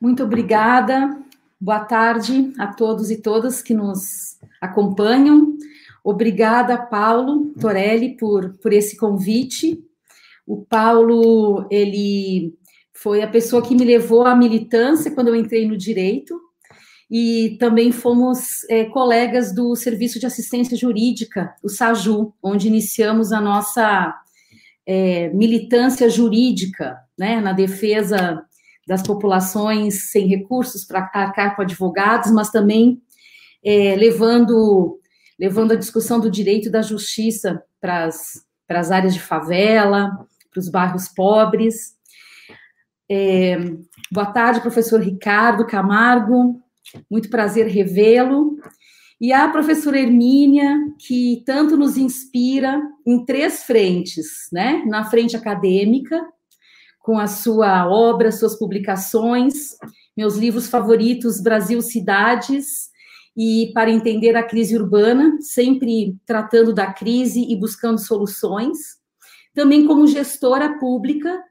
Muito 0.00 0.22
obrigada. 0.22 1.18
Boa 1.60 1.80
tarde 1.80 2.52
a 2.56 2.68
todos 2.68 3.10
e 3.10 3.20
todas 3.20 3.60
que 3.60 3.74
nos 3.74 4.38
acompanham. 4.60 5.56
Obrigada, 6.04 6.78
Paulo 6.78 7.52
Torelli, 7.60 8.16
por, 8.16 8.56
por 8.58 8.72
esse 8.72 8.96
convite. 8.96 9.82
O 10.46 10.64
Paulo, 10.64 11.66
ele 11.68 12.54
foi 12.94 13.22
a 13.22 13.28
pessoa 13.28 13.60
que 13.60 13.74
me 13.74 13.84
levou 13.84 14.24
à 14.24 14.36
militância 14.36 15.10
quando 15.10 15.28
eu 15.28 15.36
entrei 15.36 15.66
no 15.66 15.76
direito, 15.76 16.40
e 17.10 17.56
também 17.58 17.90
fomos 17.90 18.64
é, 18.68 18.84
colegas 18.84 19.52
do 19.52 19.74
Serviço 19.74 20.20
de 20.20 20.26
Assistência 20.26 20.76
Jurídica, 20.76 21.54
o 21.62 21.68
SAJU, 21.68 22.34
onde 22.42 22.68
iniciamos 22.68 23.32
a 23.32 23.40
nossa 23.40 24.14
é, 24.86 25.28
militância 25.30 26.08
jurídica, 26.08 26.98
né, 27.18 27.40
na 27.40 27.52
defesa 27.52 28.44
das 28.88 29.02
populações 29.02 30.10
sem 30.10 30.26
recursos 30.26 30.82
para 30.82 31.10
arcar 31.12 31.54
com 31.54 31.60
advogados, 31.60 32.30
mas 32.30 32.50
também 32.50 33.02
é, 33.62 33.94
levando, 33.94 34.98
levando 35.38 35.72
a 35.72 35.76
discussão 35.76 36.18
do 36.18 36.30
direito 36.30 36.68
e 36.68 36.72
da 36.72 36.80
justiça 36.80 37.62
para 37.78 38.06
as 38.06 38.90
áreas 38.90 39.12
de 39.12 39.20
favela, 39.20 40.26
para 40.50 40.58
os 40.58 40.70
bairros 40.70 41.06
pobres. 41.06 41.98
É, 43.10 43.58
boa 44.10 44.32
tarde, 44.32 44.62
professor 44.62 45.02
Ricardo 45.02 45.66
Camargo, 45.66 46.58
muito 47.10 47.28
prazer 47.28 47.66
revê-lo. 47.66 48.56
E 49.20 49.34
a 49.34 49.48
professora 49.48 50.00
Hermínia, 50.00 50.78
que 50.98 51.42
tanto 51.44 51.76
nos 51.76 51.98
inspira 51.98 52.80
em 53.06 53.22
três 53.22 53.64
frentes, 53.64 54.48
né? 54.50 54.82
Na 54.86 55.04
frente 55.04 55.36
acadêmica, 55.36 56.24
com 57.08 57.18
a 57.18 57.26
sua 57.26 57.88
obra, 57.88 58.30
suas 58.30 58.54
publicações, 58.58 59.78
meus 60.14 60.36
livros 60.36 60.68
favoritos, 60.68 61.40
Brasil 61.40 61.80
Cidades, 61.80 62.90
e 63.34 63.70
para 63.72 63.90
entender 63.90 64.36
a 64.36 64.42
crise 64.42 64.76
urbana, 64.76 65.38
sempre 65.40 66.18
tratando 66.26 66.70
da 66.70 66.92
crise 66.92 67.50
e 67.50 67.56
buscando 67.56 67.98
soluções. 67.98 68.76
Também 69.54 69.86
como 69.86 70.06
gestora 70.06 70.78
pública, 70.78 71.42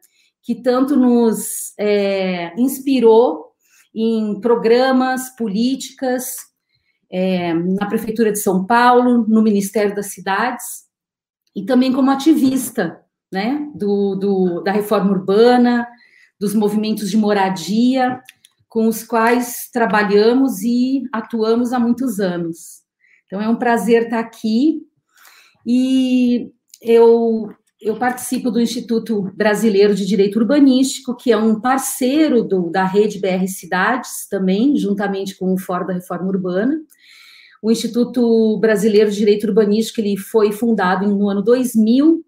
que 0.43 0.53
tanto 0.53 0.95
nos 0.95 1.73
é, 1.79 2.53
inspirou 2.55 3.47
em 3.95 4.39
programas, 4.39 5.35
políticas, 5.35 6.35
é, 7.11 7.51
na 7.55 7.87
Prefeitura 7.87 8.31
de 8.31 8.37
São 8.37 8.63
Paulo, 8.63 9.25
no 9.27 9.41
Ministério 9.41 9.95
das 9.95 10.13
Cidades, 10.13 10.85
e 11.55 11.65
também 11.65 11.91
como 11.91 12.11
ativista 12.11 13.06
né, 13.31 13.67
do, 13.75 14.15
do, 14.15 14.61
da 14.61 14.71
reforma 14.71 15.11
urbana, 15.11 15.87
dos 16.39 16.53
movimentos 16.53 17.09
de 17.09 17.17
moradia, 17.17 18.21
com 18.69 18.87
os 18.87 19.03
quais 19.03 19.69
trabalhamos 19.71 20.61
e 20.61 21.03
atuamos 21.11 21.73
há 21.73 21.79
muitos 21.79 22.19
anos. 22.19 22.81
Então, 23.25 23.41
é 23.41 23.49
um 23.49 23.55
prazer 23.55 24.03
estar 24.03 24.19
aqui. 24.19 24.81
E 25.65 26.51
eu 26.81 27.49
eu 27.79 27.95
participo 27.95 28.49
do 28.49 28.59
Instituto 28.59 29.31
Brasileiro 29.35 29.93
de 29.93 30.05
Direito 30.05 30.39
Urbanístico, 30.39 31.15
que 31.15 31.31
é 31.31 31.37
um 31.37 31.61
parceiro 31.61 32.43
do, 32.43 32.71
da 32.71 32.83
rede 32.83 33.19
BR 33.19 33.47
Cidades, 33.47 34.27
também, 34.27 34.75
juntamente 34.75 35.37
com 35.37 35.53
o 35.53 35.59
Fórum 35.59 35.85
da 35.85 35.93
Reforma 35.93 36.27
Urbana. 36.27 36.75
O 37.61 37.71
Instituto 37.71 38.57
Brasileiro 38.59 39.11
de 39.11 39.17
Direito 39.17 39.47
Urbanístico 39.47 40.01
ele 40.01 40.17
foi 40.17 40.51
fundado 40.51 41.07
no 41.07 41.29
ano 41.29 41.43
2000 41.43 42.25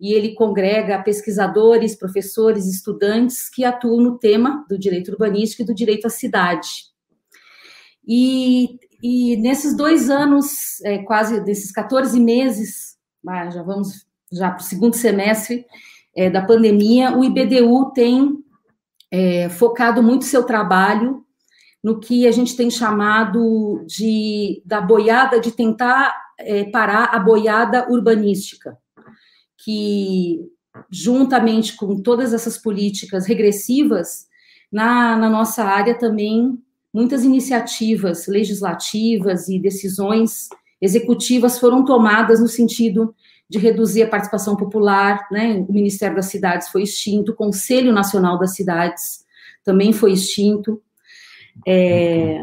e 0.00 0.14
ele 0.14 0.34
congrega 0.34 1.02
pesquisadores, 1.02 1.94
professores, 1.94 2.66
estudantes 2.66 3.50
que 3.50 3.64
atuam 3.64 4.00
no 4.00 4.18
tema 4.18 4.64
do 4.68 4.78
direito 4.78 5.10
urbanístico 5.12 5.62
e 5.62 5.66
do 5.66 5.74
direito 5.74 6.06
à 6.06 6.10
cidade. 6.10 6.68
E, 8.06 8.78
e 9.02 9.36
nesses 9.36 9.76
dois 9.76 10.08
anos, 10.08 10.80
é, 10.84 10.98
quase 10.98 11.40
desses 11.44 11.70
14 11.70 12.18
meses, 12.18 12.96
ah, 13.28 13.50
já 13.50 13.62
vamos 13.62 14.06
já 14.32 14.50
para 14.50 14.60
o 14.60 14.64
segundo 14.64 14.94
semestre 14.94 15.66
é, 16.16 16.30
da 16.30 16.42
pandemia, 16.42 17.16
o 17.16 17.24
IBDU 17.24 17.92
tem 17.92 18.38
é, 19.10 19.48
focado 19.48 20.02
muito 20.02 20.24
seu 20.24 20.44
trabalho 20.44 21.24
no 21.82 21.98
que 21.98 22.26
a 22.26 22.30
gente 22.30 22.56
tem 22.56 22.70
chamado 22.70 23.84
de 23.86 24.62
da 24.64 24.80
boiada, 24.80 25.40
de 25.40 25.50
tentar 25.50 26.14
é, 26.38 26.64
parar 26.64 27.06
a 27.06 27.18
boiada 27.18 27.90
urbanística, 27.90 28.76
que 29.64 30.40
juntamente 30.90 31.76
com 31.76 32.00
todas 32.00 32.32
essas 32.32 32.56
políticas 32.56 33.26
regressivas, 33.26 34.26
na, 34.70 35.16
na 35.16 35.28
nossa 35.28 35.64
área 35.64 35.98
também 35.98 36.58
muitas 36.92 37.24
iniciativas 37.24 38.26
legislativas 38.26 39.48
e 39.48 39.58
decisões 39.58 40.48
executivas 40.80 41.58
foram 41.58 41.84
tomadas 41.84 42.40
no 42.40 42.48
sentido 42.48 43.14
de 43.48 43.58
reduzir 43.58 44.02
a 44.02 44.08
participação 44.08 44.56
popular, 44.56 45.26
né? 45.30 45.64
O 45.68 45.72
Ministério 45.72 46.16
das 46.16 46.26
Cidades 46.26 46.68
foi 46.68 46.84
extinto, 46.84 47.32
o 47.32 47.34
Conselho 47.34 47.92
Nacional 47.92 48.38
das 48.38 48.54
Cidades 48.54 49.24
também 49.64 49.92
foi 49.92 50.12
extinto. 50.12 50.80
É, 51.66 52.42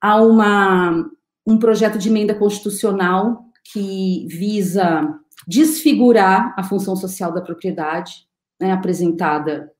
há 0.00 0.20
uma, 0.20 1.08
um 1.46 1.58
projeto 1.58 1.96
de 1.96 2.08
emenda 2.08 2.34
constitucional 2.34 3.44
que 3.72 4.26
visa 4.28 5.18
desfigurar 5.46 6.54
a 6.58 6.62
função 6.62 6.96
social 6.96 7.32
da 7.32 7.40
propriedade, 7.40 8.26
né, 8.60 8.72
apresentada 8.72 9.72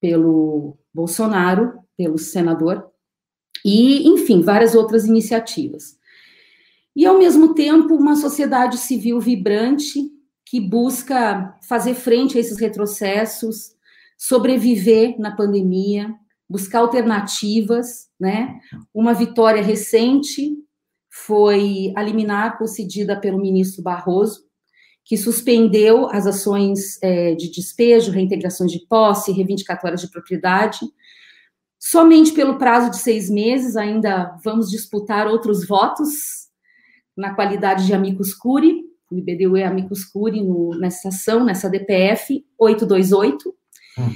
pelo 0.00 0.78
Bolsonaro, 0.92 1.78
pelo 1.96 2.18
senador, 2.18 2.90
e, 3.64 4.06
enfim, 4.08 4.42
várias 4.42 4.74
outras 4.74 5.06
iniciativas 5.06 5.98
e, 6.96 7.04
ao 7.04 7.18
mesmo 7.18 7.54
tempo, 7.54 7.94
uma 7.94 8.14
sociedade 8.14 8.78
civil 8.78 9.20
vibrante 9.20 10.10
que 10.46 10.60
busca 10.60 11.58
fazer 11.66 11.94
frente 11.94 12.36
a 12.36 12.40
esses 12.40 12.58
retrocessos, 12.58 13.74
sobreviver 14.16 15.18
na 15.18 15.34
pandemia, 15.34 16.14
buscar 16.48 16.80
alternativas, 16.80 18.08
né? 18.20 18.60
Uma 18.92 19.12
vitória 19.12 19.62
recente 19.62 20.56
foi 21.10 21.92
a 21.96 22.02
liminar 22.02 22.58
concedida 22.58 23.18
pelo 23.18 23.40
ministro 23.40 23.82
Barroso, 23.82 24.44
que 25.04 25.16
suspendeu 25.16 26.08
as 26.08 26.26
ações 26.26 26.98
é, 27.02 27.34
de 27.34 27.50
despejo, 27.50 28.10
reintegrações 28.10 28.72
de 28.72 28.86
posse, 28.86 29.32
reivindicatórias 29.32 30.00
de 30.00 30.10
propriedade, 30.10 30.80
somente 31.78 32.32
pelo 32.32 32.56
prazo 32.56 32.90
de 32.90 32.98
seis 32.98 33.28
meses, 33.28 33.76
ainda 33.76 34.36
vamos 34.42 34.70
disputar 34.70 35.26
outros 35.26 35.66
votos 35.66 36.48
na 37.16 37.34
qualidade 37.34 37.86
de 37.86 37.92
amicus 37.92 38.34
curi, 38.34 38.82
o 39.10 39.18
IBDU 39.18 39.56
é 39.56 39.64
amicus 39.64 40.04
curi 40.04 40.42
no, 40.42 40.70
nessa 40.78 41.08
ação, 41.08 41.44
nessa 41.44 41.68
DPF 41.68 42.44
828. 42.58 43.54
Hum. 43.98 44.10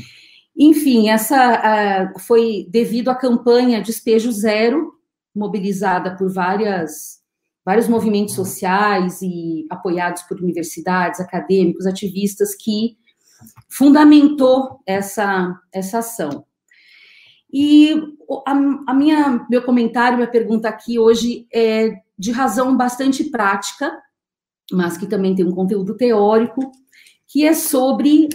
Enfim, 0.56 1.08
essa 1.08 2.12
foi 2.26 2.66
devido 2.68 3.10
à 3.10 3.14
campanha 3.14 3.80
Despejo 3.80 4.32
Zero, 4.32 4.92
mobilizada 5.34 6.16
por 6.16 6.32
várias, 6.32 7.17
vários 7.68 7.86
movimentos 7.86 8.34
sociais 8.34 9.20
e 9.20 9.66
apoiados 9.68 10.22
por 10.22 10.40
universidades, 10.40 11.20
acadêmicos, 11.20 11.84
ativistas, 11.84 12.54
que 12.54 12.96
fundamentou 13.68 14.80
essa, 14.86 15.54
essa 15.70 15.98
ação. 15.98 16.46
E 17.52 17.92
a, 18.46 18.52
a 18.86 18.94
minha, 18.94 19.46
meu 19.50 19.62
comentário, 19.62 20.16
minha 20.16 20.30
pergunta 20.30 20.66
aqui 20.66 20.98
hoje 20.98 21.46
é 21.52 21.92
de 22.18 22.30
razão 22.32 22.74
bastante 22.74 23.24
prática, 23.24 23.94
mas 24.72 24.96
que 24.96 25.06
também 25.06 25.34
tem 25.34 25.44
um 25.44 25.54
conteúdo 25.54 25.94
teórico, 25.94 26.72
que 27.26 27.46
é 27.46 27.52
sobre 27.52 28.30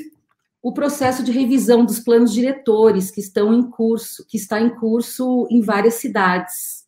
o 0.61 0.71
processo 0.71 1.23
de 1.23 1.31
revisão 1.31 1.83
dos 1.83 1.99
planos 1.99 2.31
diretores 2.31 3.09
que 3.09 3.19
estão 3.19 3.51
em 3.51 3.67
curso, 3.67 4.23
que 4.29 4.37
está 4.37 4.61
em 4.61 4.69
curso 4.69 5.47
em 5.49 5.59
várias 5.59 5.95
cidades, 5.95 6.82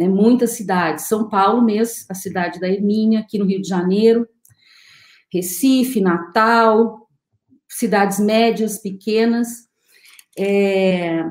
né, 0.00 0.08
muitas 0.08 0.52
cidades, 0.52 1.08
São 1.08 1.28
Paulo 1.28 1.60
mesmo, 1.62 2.06
a 2.08 2.14
cidade 2.14 2.58
da 2.58 2.66
Hermínia, 2.66 3.20
aqui 3.20 3.38
no 3.38 3.44
Rio 3.44 3.60
de 3.60 3.68
Janeiro, 3.68 4.26
Recife, 5.30 6.00
Natal, 6.00 7.06
cidades 7.68 8.18
médias, 8.18 8.78
pequenas, 8.78 9.68
é, 10.38 11.22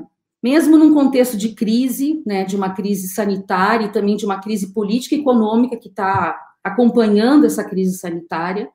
mesmo 0.42 0.78
num 0.78 0.94
contexto 0.94 1.36
de 1.36 1.56
crise, 1.56 2.22
né, 2.28 2.46
de 2.46 2.56
uma 2.56 2.70
crise 2.70 3.10
sanitária 3.10 3.88
e 3.88 3.92
também 3.92 4.16
de 4.16 4.24
uma 4.24 4.40
crise 4.40 4.72
política 4.72 5.16
e 5.16 5.20
econômica 5.20 5.76
que 5.76 5.90
está 5.90 6.40
acompanhando 6.64 7.48
essa 7.48 7.64
crise 7.64 7.98
sanitária, 7.98 8.70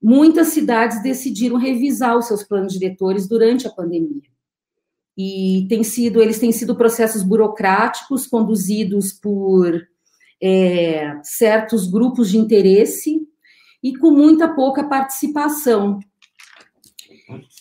muitas 0.00 0.48
cidades 0.48 1.02
decidiram 1.02 1.56
revisar 1.56 2.16
os 2.16 2.28
seus 2.28 2.44
planos 2.44 2.72
diretores 2.72 3.26
durante 3.26 3.66
a 3.66 3.70
pandemia. 3.70 4.22
E 5.18 5.66
tem 5.68 5.82
sido, 5.82 6.22
eles 6.22 6.38
têm 6.38 6.52
sido 6.52 6.76
processos 6.76 7.24
burocráticos 7.24 8.24
conduzidos 8.28 9.12
por 9.12 9.82
é, 10.40 11.18
certos 11.24 11.90
grupos 11.90 12.30
de 12.30 12.38
interesse 12.38 13.20
e 13.82 13.96
com 13.96 14.12
muita 14.12 14.46
pouca 14.54 14.84
participação. 14.84 15.98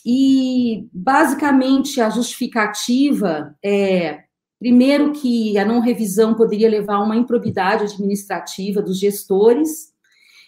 E, 0.06 0.88
basicamente, 0.94 2.00
a 2.00 2.12
justificativa 2.12 3.56
é, 3.65 4.24
primeiro, 4.59 5.12
que 5.13 5.57
a 5.57 5.65
não 5.65 5.80
revisão 5.80 6.36
poderia 6.36 6.69
levar 6.69 6.95
a 6.95 7.04
uma 7.04 7.15
improbidade 7.15 7.83
administrativa 7.83 8.81
dos 8.81 9.00
gestores, 9.00 9.94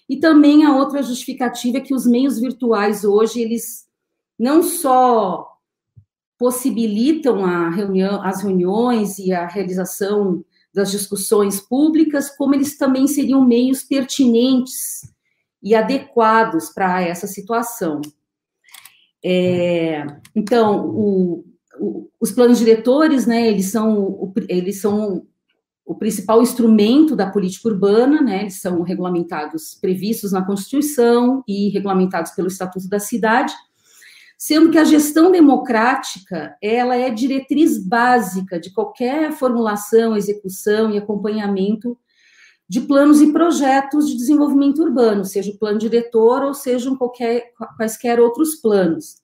e 0.08 0.18
também 0.18 0.64
a 0.64 0.76
outra 0.76 1.04
justificativa 1.04 1.78
é 1.78 1.82
que 1.82 1.94
os 1.94 2.06
meios 2.06 2.40
virtuais 2.40 3.04
hoje, 3.04 3.42
eles 3.42 3.88
não 4.38 4.64
só 4.64 5.49
possibilitam 6.40 7.44
a 7.44 7.70
reunião, 7.70 8.24
as 8.24 8.42
reuniões 8.42 9.20
e 9.20 9.34
a 9.34 9.46
realização 9.46 10.44
das 10.74 10.90
discussões 10.90 11.60
públicas, 11.60 12.30
como 12.30 12.56
eles 12.56 12.78
também 12.78 13.08
seriam 13.08 13.46
meios 13.46 13.84
pertinentes 13.84 15.02
e 15.62 15.76
adequados 15.76 16.70
para 16.70 17.02
essa 17.02 17.28
situação. 17.28 18.00
É, 19.22 20.06
então, 20.34 20.88
o, 20.88 21.46
o, 21.78 22.10
os 22.22 22.32
planos 22.32 22.58
diretores, 22.58 23.28
né, 23.28 23.50
eles 23.50 23.70
são, 23.70 24.32
eles 24.48 24.80
são 24.80 25.28
o 25.86 25.96
principal 25.96 26.42
instrumento 26.42 27.18
da 27.18 27.30
política 27.30 27.68
urbana, 27.68 28.22
né, 28.22 28.42
eles 28.42 28.62
são 28.62 28.82
regulamentados, 28.82 29.76
previstos 29.82 30.32
na 30.32 30.46
Constituição 30.46 31.44
e 31.46 31.68
regulamentados 31.70 32.32
pelo 32.32 32.48
Estatuto 32.48 32.88
da 32.88 33.00
Cidade, 33.00 33.54
sendo 34.40 34.72
que 34.72 34.78
a 34.78 34.86
gestão 34.86 35.30
democrática, 35.30 36.56
ela 36.62 36.96
é 36.96 37.10
diretriz 37.10 37.78
básica 37.78 38.58
de 38.58 38.72
qualquer 38.72 39.34
formulação, 39.34 40.16
execução 40.16 40.90
e 40.90 40.98
acompanhamento 40.98 41.98
de 42.68 42.80
planos 42.80 43.20
e 43.20 43.34
projetos 43.34 44.08
de 44.08 44.16
desenvolvimento 44.16 44.82
urbano, 44.82 45.26
seja 45.26 45.52
o 45.52 45.58
plano 45.58 45.78
diretor 45.78 46.42
ou 46.44 46.54
sejam 46.54 46.96
qualquer, 46.96 47.52
quaisquer 47.76 48.18
outros 48.22 48.56
planos. 48.56 49.18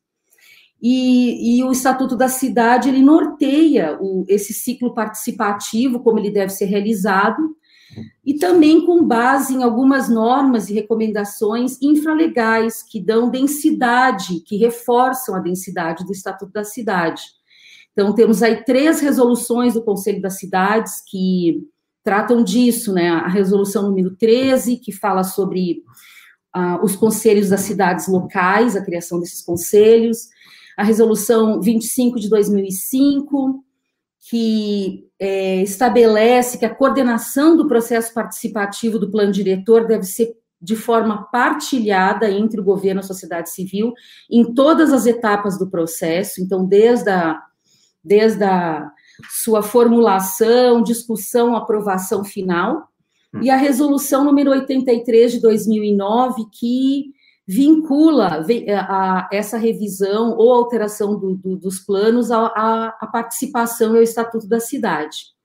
E, 0.81 1.59
e, 1.59 1.63
o 1.63 1.71
Estatuto 1.71 2.17
da 2.17 2.27
Cidade, 2.27 2.89
ele 2.89 3.01
norteia 3.01 3.97
o, 4.01 4.25
esse 4.27 4.53
ciclo 4.53 4.93
participativo, 4.93 6.01
como 6.01 6.19
ele 6.19 6.29
deve 6.29 6.51
ser 6.51 6.65
realizado, 6.65 7.55
e 8.25 8.33
também 8.35 8.85
com 8.85 9.05
base 9.05 9.53
em 9.53 9.63
algumas 9.63 10.09
normas 10.09 10.69
e 10.69 10.73
recomendações 10.73 11.81
infralegais 11.81 12.83
que 12.83 12.99
dão 12.99 13.29
densidade, 13.29 14.41
que 14.41 14.57
reforçam 14.57 15.35
a 15.35 15.39
densidade 15.39 16.05
do 16.05 16.11
Estatuto 16.11 16.51
da 16.51 16.63
Cidade. 16.63 17.23
Então, 17.91 18.13
temos 18.13 18.43
aí 18.43 18.63
três 18.63 18.99
resoluções 18.99 19.73
do 19.73 19.83
Conselho 19.83 20.21
das 20.21 20.37
Cidades 20.37 21.01
que 21.09 21.65
tratam 22.03 22.43
disso, 22.43 22.93
né? 22.93 23.09
A 23.09 23.27
resolução 23.27 23.83
número 23.83 24.15
13, 24.15 24.77
que 24.77 24.91
fala 24.91 25.23
sobre 25.23 25.83
uh, 26.55 26.83
os 26.83 26.95
conselhos 26.95 27.49
das 27.49 27.61
cidades 27.61 28.07
locais, 28.07 28.75
a 28.75 28.83
criação 28.83 29.19
desses 29.19 29.41
conselhos, 29.41 30.29
a 30.77 30.83
resolução 30.83 31.59
25 31.61 32.19
de 32.19 32.29
2005, 32.29 33.64
que 34.29 35.07
é, 35.19 35.61
estabelece 35.61 36.57
que 36.57 36.65
a 36.65 36.73
coordenação 36.73 37.55
do 37.55 37.67
processo 37.67 38.13
participativo 38.13 38.97
do 38.97 39.09
plano 39.11 39.31
diretor 39.31 39.85
deve 39.85 40.03
ser 40.03 40.35
de 40.59 40.75
forma 40.75 41.23
partilhada 41.31 42.29
entre 42.29 42.59
o 42.59 42.63
governo 42.63 43.01
e 43.01 43.03
a 43.03 43.07
sociedade 43.07 43.51
civil 43.51 43.93
em 44.29 44.53
todas 44.53 44.91
as 44.91 45.05
etapas 45.05 45.59
do 45.59 45.69
processo, 45.69 46.41
então, 46.41 46.65
desde 46.65 47.09
a, 47.09 47.39
desde 48.03 48.43
a 48.43 48.89
sua 49.29 49.61
formulação, 49.61 50.81
discussão, 50.81 51.55
aprovação 51.55 52.23
final, 52.23 52.87
e 53.41 53.49
a 53.49 53.57
resolução 53.57 54.23
número 54.23 54.49
83 54.49 55.33
de 55.33 55.41
2009, 55.41 56.45
que 56.51 57.13
vincula 57.47 58.43
a, 58.87 59.29
essa 59.31 59.57
revisão 59.57 60.35
ou 60.35 60.51
alteração 60.51 61.17
do, 61.17 61.35
do, 61.35 61.55
dos 61.55 61.79
planos 61.79 62.31
à, 62.31 63.07
participação 63.11 63.93
e 63.93 63.97
ao 63.97 64.03
estatuto 64.03 64.47
da 64.47 64.59
cidade. 64.59 65.35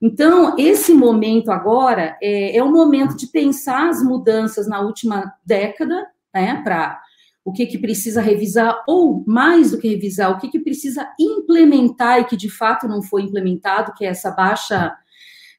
Então, 0.00 0.56
esse 0.56 0.94
momento 0.94 1.50
agora 1.50 2.16
é, 2.22 2.56
é 2.56 2.62
o 2.62 2.70
momento 2.70 3.16
de 3.16 3.26
pensar 3.26 3.88
as 3.88 4.02
mudanças 4.02 4.68
na 4.68 4.80
última 4.80 5.34
década, 5.44 6.06
né, 6.32 6.62
para 6.62 7.00
o 7.44 7.52
que, 7.52 7.66
que 7.66 7.78
precisa 7.78 8.20
revisar, 8.20 8.84
ou 8.86 9.24
mais 9.26 9.72
do 9.72 9.78
que 9.78 9.88
revisar, 9.88 10.30
o 10.30 10.38
que, 10.38 10.48
que 10.48 10.60
precisa 10.60 11.08
implementar 11.18 12.20
e 12.20 12.24
que 12.24 12.36
de 12.36 12.48
fato 12.48 12.86
não 12.86 13.02
foi 13.02 13.22
implementado, 13.22 13.92
que 13.94 14.04
é 14.04 14.08
essa 14.08 14.30
baixa 14.30 14.94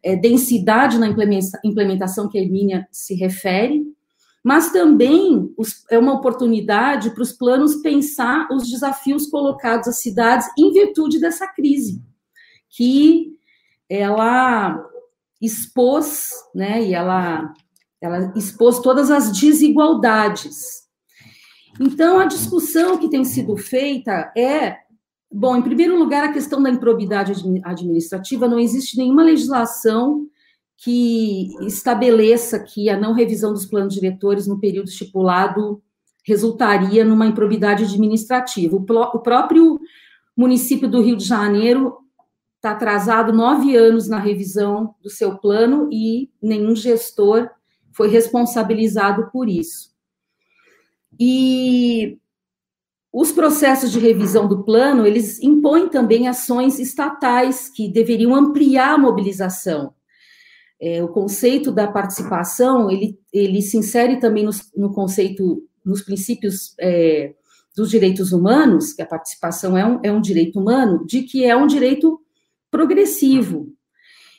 é, 0.04 0.16
densidade 0.16 0.98
na 0.98 1.08
implementação 1.08 2.30
que 2.30 2.38
a 2.38 2.42
Hermínia 2.42 2.88
se 2.92 3.16
refere, 3.16 3.84
mas 4.44 4.72
também 4.72 5.54
os, 5.58 5.84
é 5.90 6.00
uma 6.00 6.14
oportunidade 6.14 7.12
para 7.12 7.24
os 7.24 7.32
planos 7.32 7.76
pensar 7.78 8.48
os 8.52 8.70
desafios 8.70 9.28
colocados 9.28 9.88
às 9.88 10.02
cidades 10.02 10.48
em 10.58 10.72
virtude 10.72 11.20
dessa 11.20 11.48
crise, 11.48 12.02
que 12.70 13.34
ela 13.90 14.86
expôs, 15.42 16.30
né, 16.54 16.84
e 16.84 16.94
ela, 16.94 17.54
ela 18.02 18.34
expôs 18.36 18.80
todas 18.80 19.10
as 19.10 19.32
desigualdades. 19.32 20.80
Então, 21.80 22.20
a 22.20 22.26
discussão 22.26 22.98
que 22.98 23.10
tem 23.10 23.24
sido 23.24 23.56
feita 23.56 24.32
é, 24.38 24.78
bom, 25.32 25.56
em 25.56 25.62
primeiro 25.62 25.98
lugar, 25.98 26.24
a 26.24 26.34
questão 26.34 26.62
da 26.62 26.70
improbidade 26.70 27.34
administrativa, 27.64 28.48
não 28.48 28.60
existe 28.60 28.98
nenhuma 28.98 29.24
legislação 29.24 30.29
que 30.82 31.50
estabeleça 31.66 32.58
que 32.58 32.90
a 32.90 32.98
não 32.98 33.14
revisão 33.14 33.52
dos 33.52 33.66
planos 33.66 33.94
diretores 33.94 34.48
no 34.48 34.60
período 34.60 34.88
estipulado 34.88 35.82
resultaria 36.24 37.04
numa 37.04 37.28
improbidade 37.28 37.84
administrativa. 37.84 38.76
O, 38.76 38.80
o 38.80 39.20
próprio 39.20 39.80
município 40.36 40.90
do 40.90 41.02
Rio 41.02 41.18
de 41.18 41.26
Janeiro 41.26 41.98
está 42.56 42.72
atrasado 42.72 43.34
nove 43.34 43.76
anos 43.76 44.08
na 44.08 44.20
revisão 44.20 44.96
do 45.02 45.10
seu 45.10 45.38
plano 45.38 45.90
e 45.92 46.30
nenhum 46.42 46.76
gestor 46.76 47.50
foi 47.92 48.08
responsabilizado 48.08 49.30
por 49.32 49.50
isso. 49.50 49.90
E 51.20 52.18
os 53.12 53.34
processos 53.34 53.92
de 53.92 54.00
revisão 54.00 54.48
do 54.48 54.64
plano, 54.64 55.06
eles 55.06 55.42
impõem 55.42 55.90
também 55.90 56.28
ações 56.30 56.80
estatais 56.80 57.68
que 57.70 57.90
deveriam 57.90 58.34
ampliar 58.34 58.94
a 58.94 58.98
mobilização 58.98 59.94
é, 60.82 61.04
o 61.04 61.10
conceito 61.10 61.72
da 61.72 61.88
participação, 61.88 62.90
ele, 62.90 63.20
ele 63.34 63.62
se 63.62 63.78
insere 63.78 64.20
também 64.20 64.46
no, 64.46 64.52
no 64.76 64.94
conceito, 64.94 65.62
nos 65.84 66.02
princípios 66.02 66.74
é, 66.80 67.34
dos 67.76 67.90
direitos 67.90 68.32
humanos, 68.32 68.94
que 68.94 69.02
a 69.02 69.06
participação 69.06 69.78
é 69.78 69.86
um, 69.86 70.00
é 70.04 70.12
um 70.12 70.22
direito 70.22 70.60
humano, 70.60 71.06
de 71.06 71.24
que 71.24 71.44
é 71.44 71.56
um 71.56 71.68
direito 71.68 72.20
progressivo. 72.72 73.74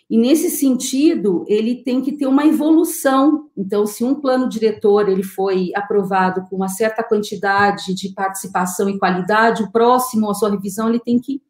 E 0.09 0.19
nesse 0.19 0.51
sentido, 0.51 1.45
ele 1.47 1.85
tem 1.85 2.01
que 2.01 2.13
ter 2.13 2.27
uma 2.27 2.45
evolução. 2.45 3.49
Então, 3.57 3.87
se 3.87 4.03
um 4.03 4.17
plano 4.17 4.49
diretor 4.49 5.09
ele 5.09 5.23
foi 5.23 5.71
aprovado 5.75 6.43
com 6.49 6.57
uma 6.57 6.69
certa 6.69 7.05
quantidade 7.05 7.95
de 7.95 8.13
participação 8.13 8.89
e 8.89 8.99
qualidade, 8.99 9.63
o 9.63 9.71
próximo, 9.71 10.29
a 10.29 10.35
sua 10.35 10.51
revisão, 10.51 10.89
ele 10.89 10.99
tem 10.99 11.21
que 11.21 11.41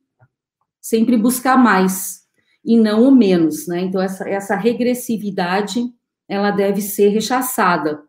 sempre 0.78 1.16
buscar 1.16 1.56
mais 1.56 2.19
e 2.64 2.78
não 2.78 3.08
o 3.08 3.10
menos, 3.10 3.66
né? 3.66 3.80
Então, 3.80 4.00
essa, 4.00 4.28
essa 4.28 4.56
regressividade, 4.56 5.82
ela 6.28 6.50
deve 6.50 6.80
ser 6.80 7.08
rechaçada. 7.08 8.02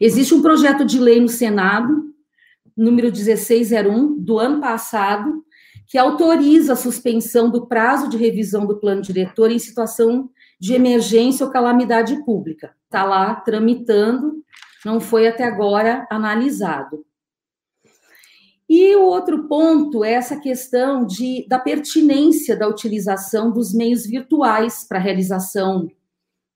Existe 0.00 0.34
um 0.34 0.42
projeto 0.42 0.84
de 0.84 0.98
lei 0.98 1.20
no 1.20 1.28
Senado, 1.28 2.10
número 2.76 3.10
1601, 3.10 4.18
do 4.18 4.38
ano 4.38 4.60
passado, 4.60 5.44
que 5.86 5.98
autoriza 5.98 6.74
a 6.74 6.76
suspensão 6.76 7.50
do 7.50 7.66
prazo 7.66 8.08
de 8.08 8.16
revisão 8.16 8.64
do 8.64 8.78
plano 8.78 9.02
diretor 9.02 9.50
em 9.50 9.58
situação 9.58 10.30
de 10.58 10.72
emergência 10.72 11.44
ou 11.44 11.52
calamidade 11.52 12.24
pública. 12.24 12.74
Está 12.84 13.04
lá 13.04 13.34
tramitando, 13.34 14.44
não 14.84 15.00
foi 15.00 15.26
até 15.26 15.44
agora 15.44 16.06
analisado. 16.10 17.04
E 18.72 18.94
o 18.94 19.02
outro 19.02 19.48
ponto 19.48 20.04
é 20.04 20.12
essa 20.12 20.38
questão 20.38 21.04
de, 21.04 21.44
da 21.48 21.58
pertinência 21.58 22.56
da 22.56 22.68
utilização 22.68 23.50
dos 23.50 23.74
meios 23.74 24.06
virtuais 24.06 24.86
para 24.88 24.96
a 24.96 25.02
realização 25.02 25.90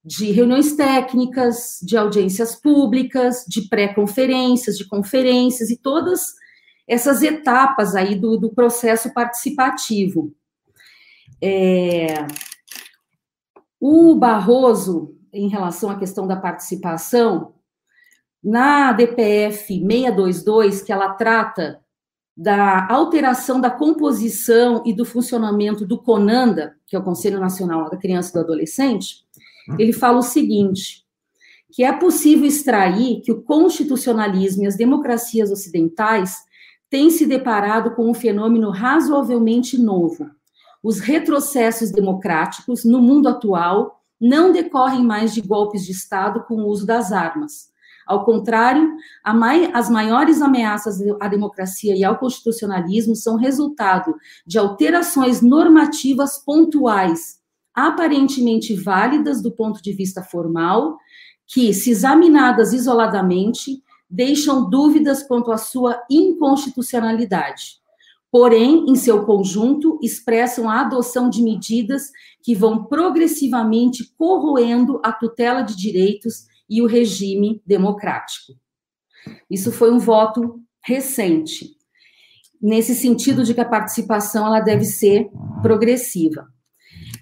de 0.04 0.30
reuniões 0.30 0.76
técnicas, 0.76 1.80
de 1.82 1.96
audiências 1.96 2.54
públicas, 2.54 3.44
de 3.48 3.62
pré-conferências, 3.62 4.78
de 4.78 4.86
conferências 4.86 5.70
e 5.70 5.76
todas 5.76 6.34
essas 6.86 7.20
etapas 7.20 7.96
aí 7.96 8.14
do, 8.14 8.36
do 8.36 8.54
processo 8.54 9.12
participativo. 9.12 10.32
É, 11.42 12.28
o 13.80 14.14
Barroso, 14.14 15.18
em 15.32 15.48
relação 15.48 15.90
à 15.90 15.98
questão 15.98 16.28
da 16.28 16.36
participação, 16.36 17.54
na 18.40 18.92
DPF 18.92 19.66
622, 19.66 20.80
que 20.80 20.92
ela 20.92 21.14
trata 21.14 21.82
da 22.36 22.88
alteração 22.90 23.60
da 23.60 23.70
composição 23.70 24.82
e 24.84 24.92
do 24.92 25.04
funcionamento 25.04 25.86
do 25.86 25.98
CONANDA, 25.98 26.74
que 26.86 26.96
é 26.96 26.98
o 26.98 27.04
Conselho 27.04 27.38
Nacional 27.38 27.88
da 27.88 27.96
Criança 27.96 28.30
e 28.30 28.32
do 28.34 28.40
Adolescente, 28.40 29.24
ele 29.78 29.92
fala 29.92 30.18
o 30.18 30.22
seguinte, 30.22 31.04
que 31.72 31.84
é 31.84 31.92
possível 31.92 32.46
extrair 32.46 33.20
que 33.22 33.32
o 33.32 33.42
constitucionalismo 33.42 34.64
e 34.64 34.66
as 34.66 34.76
democracias 34.76 35.50
ocidentais 35.50 36.36
têm 36.90 37.10
se 37.10 37.26
deparado 37.26 37.94
com 37.94 38.08
um 38.08 38.14
fenômeno 38.14 38.70
razoavelmente 38.70 39.76
novo. 39.78 40.30
Os 40.82 41.00
retrocessos 41.00 41.90
democráticos 41.90 42.84
no 42.84 43.00
mundo 43.00 43.28
atual 43.28 44.02
não 44.20 44.52
decorrem 44.52 45.02
mais 45.02 45.34
de 45.34 45.40
golpes 45.40 45.84
de 45.84 45.92
Estado 45.92 46.44
com 46.44 46.56
o 46.56 46.66
uso 46.66 46.86
das 46.86 47.10
armas. 47.10 47.72
Ao 48.06 48.24
contrário, 48.24 48.96
mai 49.34 49.70
as 49.72 49.88
maiores 49.88 50.42
ameaças 50.42 50.98
à 51.20 51.28
democracia 51.28 51.96
e 51.96 52.04
ao 52.04 52.18
constitucionalismo 52.18 53.16
são 53.16 53.36
resultado 53.36 54.14
de 54.46 54.58
alterações 54.58 55.40
normativas 55.40 56.38
pontuais, 56.38 57.40
aparentemente 57.74 58.74
válidas 58.74 59.42
do 59.42 59.50
ponto 59.50 59.82
de 59.82 59.92
vista 59.92 60.22
formal, 60.22 60.98
que, 61.46 61.72
se 61.72 61.90
examinadas 61.90 62.72
isoladamente, 62.72 63.82
deixam 64.08 64.68
dúvidas 64.68 65.22
quanto 65.22 65.50
à 65.50 65.58
sua 65.58 66.02
inconstitucionalidade. 66.10 67.82
Porém, 68.30 68.84
em 68.88 68.96
seu 68.96 69.24
conjunto, 69.24 69.98
expressam 70.02 70.68
a 70.68 70.80
adoção 70.80 71.30
de 71.30 71.40
medidas 71.40 72.10
que 72.42 72.54
vão 72.54 72.84
progressivamente 72.84 74.12
corroendo 74.18 75.00
a 75.04 75.12
tutela 75.12 75.62
de 75.62 75.76
direitos 75.76 76.46
e 76.74 76.82
o 76.82 76.86
regime 76.86 77.62
democrático. 77.64 78.52
Isso 79.48 79.70
foi 79.70 79.92
um 79.92 79.98
voto 79.98 80.60
recente, 80.82 81.76
nesse 82.60 82.94
sentido 82.94 83.44
de 83.44 83.54
que 83.54 83.60
a 83.60 83.68
participação 83.68 84.46
ela 84.46 84.60
deve 84.60 84.84
ser 84.84 85.30
progressiva. 85.62 86.48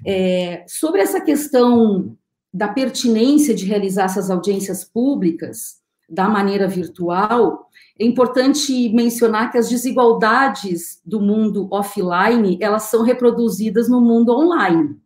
É, 0.07 0.65
sobre 0.67 1.01
essa 1.01 1.21
questão 1.21 2.17
da 2.53 2.69
pertinência 2.69 3.55
de 3.55 3.67
realizar 3.67 4.05
essas 4.05 4.31
audiências 4.31 4.85
públicas 4.85 5.81
da 6.09 6.29
maneira 6.29 6.67
virtual, 6.67 7.69
é 7.99 8.05
importante 8.05 8.89
mencionar 8.91 9.51
que 9.51 9.59
as 9.59 9.69
desigualdades 9.69 11.01
do 11.05 11.21
mundo 11.21 11.69
offline, 11.71 12.59
elas 12.61 12.85
são 12.85 13.03
reproduzidas 13.03 13.89
no 13.89 14.01
mundo 14.01 14.33
online, 14.33 14.97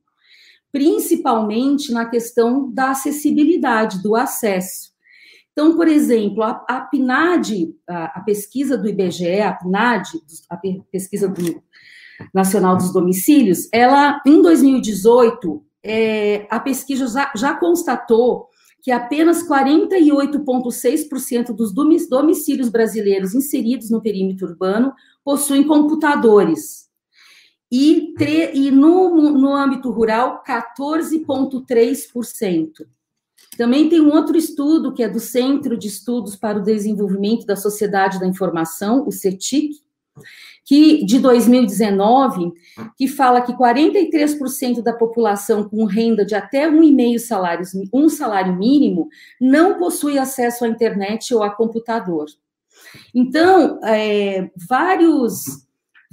principalmente 0.77 1.91
na 1.91 2.05
questão 2.05 2.71
da 2.71 2.91
acessibilidade, 2.91 4.03
do 4.03 4.15
acesso. 4.15 4.91
Então, 5.51 5.75
por 5.75 5.89
exemplo, 5.89 6.43
a, 6.43 6.63
a 6.69 6.83
PNAD, 6.83 7.75
a, 7.89 8.19
a, 8.19 8.21
pesquisa 8.21 8.77
do 8.77 8.87
IBGE, 8.87 9.41
a 9.41 9.55
PNAD, 9.55 10.11
a 10.51 10.59
pesquisa 10.93 11.29
do 11.29 11.63
Nacional 12.35 12.77
dos 12.77 12.93
Domicílios, 12.93 13.71
ela, 13.73 14.21
em 14.27 14.43
2018, 14.43 15.65
é, 15.83 16.47
a 16.51 16.61
pesquisa 16.61 17.07
já, 17.07 17.33
já 17.35 17.55
constatou 17.55 18.51
que 18.83 18.91
apenas 18.91 19.49
48,6% 19.49 21.55
dos 21.55 21.73
domicílios 21.73 22.69
brasileiros 22.69 23.35
inseridos 23.35 23.89
no 23.89 24.03
perímetro 24.03 24.47
urbano 24.47 24.93
possuem 25.25 25.67
computadores. 25.67 26.86
E, 27.71 28.15
e 28.55 28.71
no, 28.71 29.33
no 29.33 29.55
âmbito 29.55 29.91
rural, 29.91 30.43
14,3%. 30.47 32.87
Também 33.57 33.89
tem 33.89 34.01
um 34.01 34.13
outro 34.13 34.37
estudo, 34.37 34.93
que 34.93 35.03
é 35.03 35.09
do 35.09 35.19
Centro 35.19 35.77
de 35.77 35.89
Estudos 35.89 36.37
para 36.37 36.59
o 36.59 36.63
Desenvolvimento 36.63 37.47
da 37.47 37.57
Sociedade 37.57 38.21
da 38.21 38.27
Informação, 38.27 39.07
o 39.07 39.13
CETIC, 39.13 39.81
que 40.65 41.05
de 41.05 41.19
2019, 41.21 42.53
que 42.97 43.07
fala 43.07 43.41
que 43.41 43.53
43% 43.53 44.83
da 44.83 44.93
população 44.93 45.69
com 45.69 45.85
renda 45.85 46.25
de 46.25 46.35
até 46.35 46.69
um 46.69 46.83
e 46.83 46.93
meio 46.93 47.21
salários, 47.21 47.71
um 47.93 48.09
salário 48.09 48.57
mínimo, 48.57 49.09
não 49.41 49.79
possui 49.79 50.19
acesso 50.19 50.65
à 50.65 50.69
internet 50.69 51.33
ou 51.33 51.43
a 51.43 51.51
computador. 51.51 52.27
Então, 53.15 53.79
é, 53.85 54.51
vários 54.69 55.66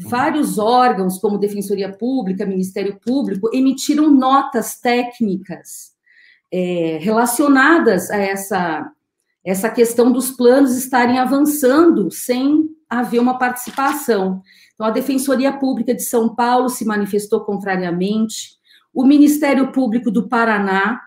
vários 0.04 0.58
órgãos, 0.58 1.18
como 1.18 1.38
Defensoria 1.38 1.92
Pública, 1.92 2.46
Ministério 2.46 3.00
Público, 3.00 3.50
emitiram 3.54 4.12
notas 4.12 4.80
técnicas 4.80 5.94
é, 6.52 7.00
relacionadas 7.02 8.12
a 8.12 8.18
essa, 8.18 8.92
essa 9.44 9.70
questão 9.70 10.12
dos 10.12 10.32
planos 10.32 10.76
estarem 10.76 11.18
avançando 11.18 12.12
sem 12.12 12.70
haver 12.90 13.20
uma 13.20 13.38
participação. 13.38 14.42
Então, 14.74 14.86
a 14.86 14.92
Defensoria 14.92 15.52
Pública 15.52 15.94
de 15.94 16.04
São 16.04 16.36
Paulo 16.36 16.70
se 16.70 16.86
manifestou 16.86 17.42
contrariamente, 17.42 18.58
o 18.94 19.04
Ministério 19.04 19.72
Público 19.72 20.12
do 20.12 20.28
Paraná, 20.28 21.02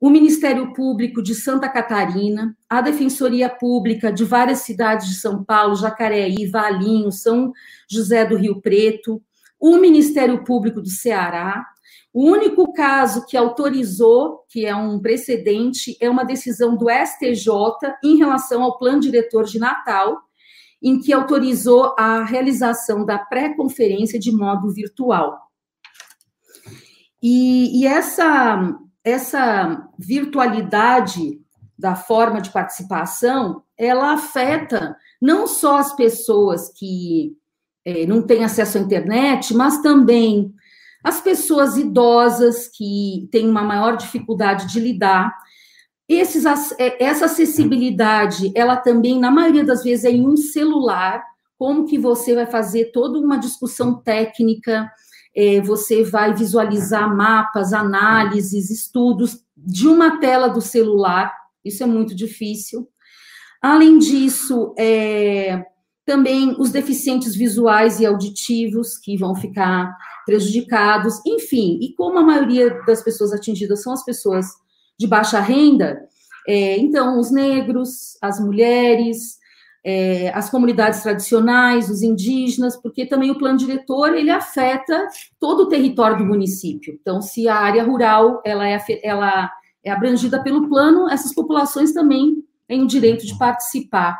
o 0.00 0.10
Ministério 0.10 0.72
Público 0.72 1.22
de 1.22 1.34
Santa 1.34 1.68
Catarina, 1.68 2.56
a 2.68 2.80
Defensoria 2.80 3.48
Pública 3.48 4.12
de 4.12 4.24
várias 4.24 4.60
cidades 4.60 5.08
de 5.08 5.14
São 5.14 5.42
Paulo, 5.44 5.74
Jacareí, 5.74 6.46
Valinho, 6.46 7.10
São 7.10 7.52
José 7.90 8.24
do 8.24 8.36
Rio 8.36 8.60
Preto, 8.60 9.20
o 9.58 9.76
Ministério 9.78 10.44
Público 10.44 10.80
do 10.80 10.88
Ceará. 10.88 11.64
O 12.12 12.24
único 12.24 12.72
caso 12.72 13.26
que 13.26 13.36
autorizou, 13.36 14.44
que 14.48 14.64
é 14.64 14.74
um 14.74 15.00
precedente, 15.00 15.96
é 16.00 16.08
uma 16.08 16.24
decisão 16.24 16.76
do 16.76 16.86
STJ 16.88 17.50
em 18.04 18.16
relação 18.16 18.62
ao 18.62 18.78
plano 18.78 19.00
diretor 19.00 19.44
de 19.44 19.58
Natal, 19.58 20.16
em 20.80 21.00
que 21.00 21.12
autorizou 21.12 21.94
a 21.98 22.22
realização 22.22 23.04
da 23.04 23.18
pré-conferência 23.18 24.18
de 24.18 24.30
modo 24.30 24.72
virtual. 24.72 25.38
E, 27.20 27.80
e, 27.82 27.86
essa, 27.86 28.74
essa 29.08 29.88
virtualidade 29.98 31.40
da 31.78 31.94
forma 31.94 32.40
de 32.40 32.50
participação, 32.50 33.62
ela 33.76 34.12
afeta 34.12 34.96
não 35.20 35.46
só 35.46 35.78
as 35.78 35.94
pessoas 35.94 36.70
que 36.76 37.36
é, 37.84 38.04
não 38.06 38.22
têm 38.22 38.44
acesso 38.44 38.78
à 38.78 38.80
internet, 38.80 39.54
mas 39.54 39.80
também 39.80 40.52
as 41.02 41.20
pessoas 41.20 41.76
idosas 41.76 42.68
que 42.68 43.28
têm 43.30 43.48
uma 43.48 43.62
maior 43.62 43.96
dificuldade 43.96 44.66
de 44.66 44.80
lidar. 44.80 45.34
Esses, 46.08 46.44
é, 46.78 47.02
essa 47.02 47.26
acessibilidade, 47.26 48.52
ela 48.54 48.76
também, 48.76 49.18
na 49.18 49.30
maioria 49.30 49.64
das 49.64 49.84
vezes, 49.84 50.04
é 50.04 50.10
em 50.10 50.26
um 50.26 50.36
celular, 50.36 51.22
como 51.56 51.86
que 51.86 51.98
você 51.98 52.34
vai 52.34 52.46
fazer 52.46 52.90
toda 52.92 53.18
uma 53.18 53.38
discussão 53.38 53.94
técnica, 53.94 54.90
é, 55.40 55.60
você 55.60 56.02
vai 56.02 56.34
visualizar 56.34 57.14
mapas, 57.14 57.72
análises, 57.72 58.70
estudos 58.70 59.38
de 59.56 59.86
uma 59.86 60.18
tela 60.18 60.48
do 60.48 60.60
celular, 60.60 61.32
isso 61.64 61.80
é 61.84 61.86
muito 61.86 62.12
difícil. 62.12 62.88
Além 63.62 64.00
disso, 64.00 64.74
é, 64.76 65.64
também 66.04 66.56
os 66.58 66.72
deficientes 66.72 67.36
visuais 67.36 68.00
e 68.00 68.06
auditivos 68.06 68.98
que 68.98 69.16
vão 69.16 69.36
ficar 69.36 69.96
prejudicados, 70.26 71.20
enfim, 71.24 71.78
e 71.80 71.94
como 71.94 72.18
a 72.18 72.24
maioria 72.24 72.76
das 72.84 73.00
pessoas 73.00 73.32
atingidas 73.32 73.80
são 73.80 73.92
as 73.92 74.04
pessoas 74.04 74.46
de 74.98 75.06
baixa 75.06 75.38
renda, 75.38 76.00
é, 76.48 76.78
então, 76.78 77.20
os 77.20 77.30
negros, 77.30 78.18
as 78.20 78.40
mulheres, 78.40 79.36
é, 79.84 80.30
as 80.30 80.50
comunidades 80.50 81.02
tradicionais, 81.02 81.88
os 81.88 82.02
indígenas, 82.02 82.76
porque 82.76 83.06
também 83.06 83.30
o 83.30 83.38
plano 83.38 83.58
diretor 83.58 84.14
ele 84.14 84.30
afeta 84.30 85.06
todo 85.38 85.60
o 85.64 85.68
território 85.68 86.18
do 86.18 86.26
município. 86.26 86.98
Então, 87.00 87.22
se 87.22 87.48
a 87.48 87.56
área 87.56 87.84
rural 87.84 88.42
ela 88.44 88.68
é, 88.68 88.78
ela 89.02 89.50
é 89.84 89.90
abrangida 89.90 90.42
pelo 90.42 90.68
plano, 90.68 91.08
essas 91.08 91.34
populações 91.34 91.92
também 91.92 92.44
têm 92.66 92.82
o 92.82 92.86
direito 92.86 93.26
de 93.26 93.38
participar. 93.38 94.18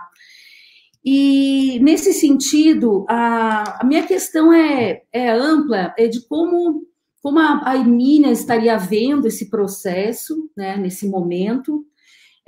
E 1.05 1.79
nesse 1.81 2.13
sentido, 2.13 3.05
a, 3.09 3.83
a 3.83 3.85
minha 3.85 4.07
questão 4.07 4.53
é, 4.53 5.03
é 5.13 5.31
ampla, 5.31 5.95
é 5.97 6.07
de 6.07 6.27
como 6.27 6.87
como 7.21 7.41
a, 7.41 7.63
a 7.65 7.77
Emília 7.77 8.31
estaria 8.31 8.79
vendo 8.79 9.27
esse 9.27 9.51
processo, 9.51 10.49
né, 10.57 10.77
nesse 10.77 11.09
momento, 11.09 11.85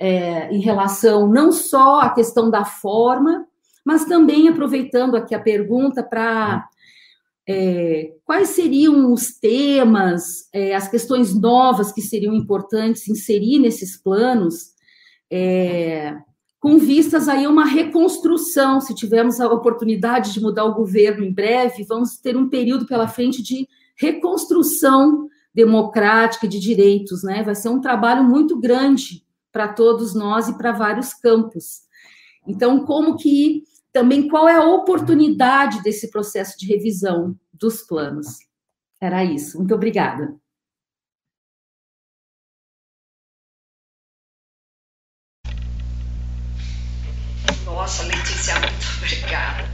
é, 0.00 0.50
em 0.50 0.60
relação 0.60 1.28
não 1.28 1.52
só 1.52 2.00
à 2.00 2.10
questão 2.10 2.50
da 2.50 2.64
forma, 2.64 3.46
mas 3.84 4.06
também 4.06 4.48
aproveitando 4.48 5.14
aqui 5.14 5.34
a 5.34 5.40
pergunta 5.40 6.02
para 6.02 6.66
é, 7.46 8.14
quais 8.24 8.48
seriam 8.50 9.12
os 9.12 9.38
temas, 9.38 10.48
é, 10.54 10.74
as 10.74 10.88
questões 10.88 11.38
novas 11.38 11.92
que 11.92 12.00
seriam 12.00 12.34
importantes 12.34 13.08
inserir 13.08 13.58
nesses 13.58 13.94
planos, 14.02 14.70
é, 15.30 16.16
com 16.58 16.78
vistas 16.78 17.28
aí 17.28 17.44
a 17.44 17.50
uma 17.50 17.66
reconstrução. 17.66 18.80
Se 18.80 18.94
tivermos 18.94 19.38
a 19.38 19.52
oportunidade 19.52 20.32
de 20.32 20.40
mudar 20.40 20.64
o 20.64 20.74
governo 20.74 21.24
em 21.24 21.32
breve, 21.32 21.84
vamos 21.84 22.16
ter 22.16 22.36
um 22.38 22.48
período 22.48 22.86
pela 22.86 23.06
frente 23.06 23.42
de 23.42 23.68
reconstrução 23.96 25.28
democrática 25.54 26.48
de 26.48 26.58
direitos, 26.58 27.22
né? 27.22 27.42
Vai 27.42 27.54
ser 27.54 27.68
um 27.68 27.80
trabalho 27.80 28.24
muito 28.24 28.58
grande 28.58 29.24
para 29.52 29.68
todos 29.68 30.14
nós 30.14 30.48
e 30.48 30.56
para 30.56 30.72
vários 30.72 31.14
campos. 31.14 31.82
Então, 32.46 32.84
como 32.84 33.16
que 33.16 33.64
também 33.92 34.28
qual 34.28 34.48
é 34.48 34.54
a 34.54 34.64
oportunidade 34.64 35.82
desse 35.82 36.10
processo 36.10 36.58
de 36.58 36.66
revisão 36.66 37.36
dos 37.52 37.82
planos? 37.82 38.26
Era 39.00 39.24
isso. 39.24 39.58
Muito 39.58 39.74
obrigada. 39.74 40.34
Nossa, 47.64 48.02
Letícia, 48.04 48.54
muito 48.60 48.86
obrigada. 48.98 49.68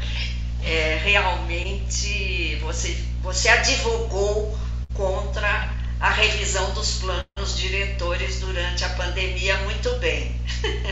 É, 0.64 0.97
realmente, 0.97 2.56
você, 2.56 2.97
você 3.23 3.49
advogou 3.49 4.56
contra 4.95 5.75
a 6.00 6.11
revisão 6.11 6.73
dos 6.75 7.00
planos 7.00 7.25
diretores 7.55 8.41
durante 8.41 8.85
a 8.85 8.88
pandemia 8.91 9.59
muito 9.59 9.95
bem, 9.99 10.35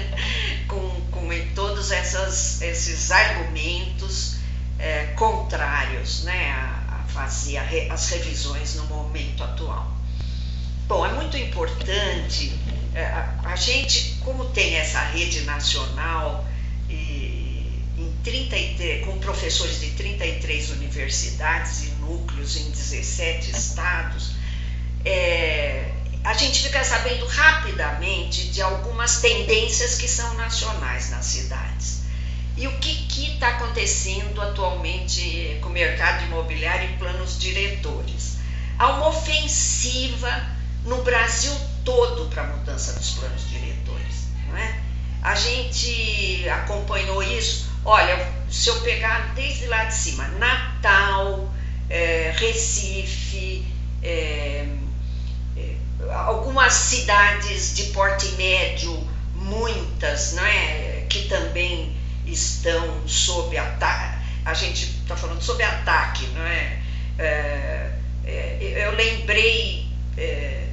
com, 0.68 1.00
com 1.10 1.28
todos 1.54 1.90
essas, 1.90 2.60
esses 2.60 3.10
argumentos 3.10 4.36
é, 4.78 5.06
contrários 5.16 6.24
né, 6.24 6.50
a, 6.50 7.00
a 7.00 7.08
fazer 7.08 7.56
a, 7.56 7.94
as 7.94 8.08
revisões 8.10 8.74
no 8.74 8.84
momento 8.84 9.42
atual. 9.42 9.90
Bom, 10.86 11.06
é 11.06 11.12
muito 11.12 11.36
importante, 11.38 12.52
é, 12.94 13.04
a, 13.04 13.34
a 13.44 13.56
gente, 13.56 14.16
como 14.22 14.44
tem 14.46 14.76
essa 14.76 15.00
rede 15.00 15.40
nacional, 15.42 16.46
e, 16.90 17.82
em 17.96 18.12
33, 18.22 19.04
com 19.06 19.18
professores 19.18 19.80
de 19.80 19.90
33 19.92 20.70
universidades 20.72 21.84
e 21.84 21.90
núcleos 22.00 22.56
em 22.56 22.70
17 22.70 23.50
estados, 23.50 24.32
é, 25.04 25.90
a 26.24 26.32
gente 26.32 26.62
fica 26.62 26.82
sabendo 26.82 27.26
rapidamente 27.26 28.48
de 28.48 28.62
algumas 28.62 29.20
tendências 29.20 29.96
que 29.96 30.08
são 30.08 30.32
nacionais 30.34 31.10
nas 31.10 31.26
cidades. 31.26 32.04
E 32.56 32.66
o 32.66 32.78
que 32.78 33.32
está 33.34 33.48
acontecendo 33.48 34.40
atualmente 34.40 35.58
com 35.60 35.68
o 35.68 35.72
mercado 35.72 36.24
imobiliário 36.24 36.88
e 36.88 36.96
planos 36.96 37.38
diretores? 37.38 38.38
Há 38.78 38.92
uma 38.92 39.08
ofensiva 39.08 40.48
no 40.84 41.02
Brasil 41.02 41.52
todo 41.84 42.30
para 42.30 42.42
a 42.42 42.46
mudança 42.46 42.94
dos 42.94 43.10
planos 43.10 43.46
diretores. 43.50 44.28
Não 44.48 44.56
é? 44.56 44.80
A 45.22 45.34
gente 45.34 46.48
acompanhou 46.48 47.22
isso. 47.22 47.70
Olha, 47.84 48.32
se 48.48 48.70
eu 48.70 48.80
pegar 48.80 49.34
desde 49.34 49.66
lá 49.66 49.84
de 49.84 49.94
cima, 49.94 50.26
Natal, 50.38 51.52
é, 51.90 52.32
Recife, 52.34 53.66
é, 54.02 54.66
algumas 56.54 56.72
cidades 56.72 57.74
de 57.74 57.82
porte 57.86 58.28
médio, 58.36 58.96
muitas, 59.34 60.34
né, 60.34 61.04
que 61.08 61.26
também 61.28 61.96
estão 62.24 63.08
sob 63.08 63.58
ataque. 63.58 64.18
A 64.44 64.54
gente 64.54 64.84
está 64.84 65.16
falando 65.16 65.42
sobre 65.42 65.64
ataque, 65.64 66.24
não 66.28 66.46
é? 66.46 66.78
é, 67.18 67.90
é 68.24 68.86
eu 68.86 68.92
lembrei 68.92 69.88
é, 70.16 70.68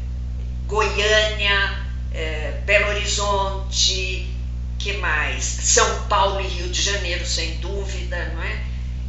Goiânia, 0.67 1.79
é, 2.13 2.61
Belo 2.63 2.89
Horizonte, 2.89 4.31
que 4.77 4.93
mais? 4.97 5.43
São 5.43 6.03
Paulo 6.07 6.41
e 6.41 6.47
Rio 6.47 6.69
de 6.69 6.79
Janeiro, 6.79 7.25
sem 7.25 7.55
dúvida, 7.57 8.23
não 8.35 8.43
é? 8.43 8.59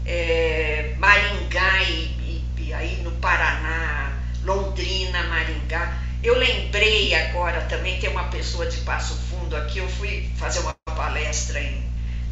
é 0.07 0.95
Maringá 0.99 1.83
e, 1.83 2.43
e, 2.57 2.63
e 2.63 2.73
aí 2.73 3.03
no 3.03 3.11
Paraná, 3.13 4.19
Londrina, 4.43 5.23
Maringá. 5.25 6.02
Eu 6.23 6.39
lembrei 6.39 7.13
agora 7.15 7.63
também, 7.63 7.99
tem 7.99 8.09
uma 8.09 8.29
pessoa 8.29 8.65
de 8.67 8.77
Passo 8.83 9.15
Fundo 9.15 9.57
aqui, 9.57 9.79
eu 9.79 9.89
fui 9.89 10.31
fazer 10.37 10.61
uma 10.61 10.73
palestra 10.95 11.61
em 11.61 11.85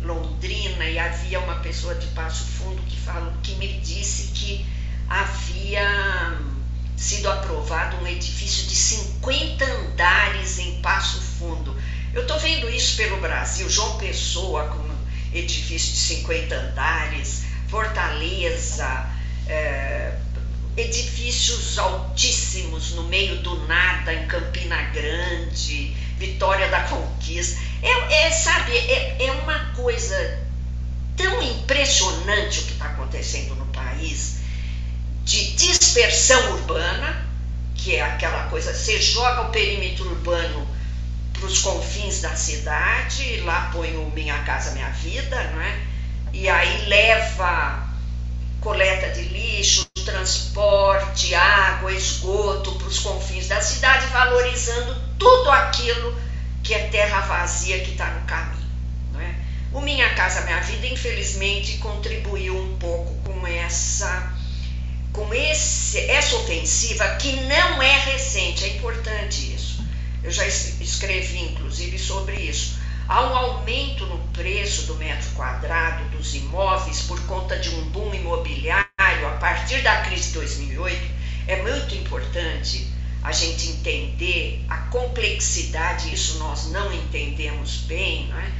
Londrina 0.02 0.84
e 0.84 0.96
havia 0.96 1.40
uma 1.40 1.56
pessoa 1.56 1.96
de 1.96 2.06
Passo 2.08 2.44
Fundo 2.44 2.80
que, 2.82 2.96
falou, 2.96 3.32
que 3.42 3.56
me 3.56 3.80
disse 3.80 4.28
que 4.28 4.64
havia 5.08 6.38
sido 6.96 7.28
aprovado 7.28 7.96
um 7.96 8.06
edifício 8.06 8.68
de 8.68 8.76
50 8.76 9.64
andares 9.64 10.60
em 10.60 10.80
Passo 10.80 11.20
Fundo. 11.20 11.76
Eu 12.14 12.22
estou 12.22 12.38
vendo 12.38 12.70
isso 12.70 12.96
pelo 12.96 13.16
Brasil, 13.16 13.68
João 13.68 13.98
Pessoa 13.98 14.68
com 14.68 14.78
um 14.78 14.98
edifício 15.32 15.92
de 15.92 15.98
50 15.98 16.54
andares, 16.54 17.42
Fortaleza, 17.66 19.10
é, 19.48 20.12
edifícios 20.80 21.78
altíssimos 21.78 22.92
no 22.92 23.04
meio 23.04 23.38
do 23.38 23.66
nada, 23.66 24.12
em 24.12 24.26
Campina 24.26 24.82
Grande, 24.90 25.94
Vitória 26.18 26.68
da 26.68 26.82
Conquista. 26.82 27.60
É, 27.82 28.26
é 28.26 28.30
sabe, 28.30 28.76
é, 28.76 29.24
é 29.26 29.32
uma 29.32 29.72
coisa 29.74 30.40
tão 31.16 31.42
impressionante 31.42 32.60
o 32.60 32.64
que 32.64 32.72
está 32.72 32.86
acontecendo 32.86 33.54
no 33.54 33.66
país 33.66 34.40
de 35.24 35.52
dispersão 35.52 36.54
urbana, 36.54 37.26
que 37.74 37.96
é 37.96 38.02
aquela 38.02 38.44
coisa, 38.44 38.74
você 38.74 39.00
joga 39.00 39.42
o 39.42 39.50
perímetro 39.50 40.08
urbano 40.08 40.66
para 41.32 41.46
os 41.46 41.60
confins 41.60 42.20
da 42.20 42.34
cidade, 42.36 43.40
lá 43.40 43.70
põe 43.72 43.96
o 43.96 44.10
Minha 44.10 44.38
Casa 44.44 44.72
Minha 44.72 44.90
Vida, 44.90 45.42
não 45.54 45.62
é? 45.62 45.80
E 46.32 46.48
aí 46.48 46.86
leva 46.86 47.88
coleta 48.60 49.08
de 49.10 49.22
lixo, 49.22 49.89
transporte, 50.04 51.34
água, 51.34 51.92
esgoto 51.92 52.72
para 52.72 52.86
os 52.86 52.98
confins 52.98 53.48
da 53.48 53.60
cidade, 53.60 54.06
valorizando 54.06 54.96
tudo 55.18 55.50
aquilo 55.50 56.16
que 56.62 56.74
é 56.74 56.88
terra 56.88 57.20
vazia 57.20 57.80
que 57.80 57.92
está 57.92 58.06
no 58.10 58.26
caminho. 58.26 58.70
Não 59.12 59.20
é? 59.20 59.34
O 59.72 59.80
Minha 59.80 60.14
Casa 60.14 60.42
Minha 60.42 60.60
Vida, 60.60 60.86
infelizmente, 60.86 61.78
contribuiu 61.78 62.56
um 62.56 62.76
pouco 62.76 63.14
com 63.24 63.46
essa 63.46 64.32
com 65.12 65.34
esse, 65.34 65.98
essa 66.08 66.36
ofensiva 66.36 67.16
que 67.16 67.32
não 67.32 67.82
é 67.82 67.98
recente, 67.98 68.64
é 68.64 68.76
importante 68.76 69.54
isso. 69.54 69.84
Eu 70.22 70.30
já 70.30 70.46
escrevi, 70.46 71.40
inclusive, 71.40 71.98
sobre 71.98 72.36
isso. 72.36 72.78
Há 73.08 73.22
um 73.22 73.36
aumento 73.36 74.06
no 74.06 74.18
preço 74.28 74.86
do 74.86 74.94
metro 74.94 75.30
quadrado 75.30 76.04
dos 76.10 76.34
imóveis 76.34 77.02
por 77.02 77.20
conta 77.26 77.58
de 77.58 77.70
um 77.70 77.90
boom 77.90 78.14
imobiliário 78.14 78.89
partir 79.40 79.82
da 79.82 80.02
crise 80.02 80.28
de 80.28 80.34
2008. 80.34 81.20
É 81.48 81.62
muito 81.62 81.94
importante 81.94 82.86
a 83.22 83.32
gente 83.32 83.70
entender 83.70 84.64
a 84.68 84.76
complexidade, 84.78 86.14
isso 86.14 86.38
nós 86.38 86.70
não 86.70 86.92
entendemos 86.92 87.78
bem, 87.88 88.28
não 88.28 88.38
é? 88.38 88.52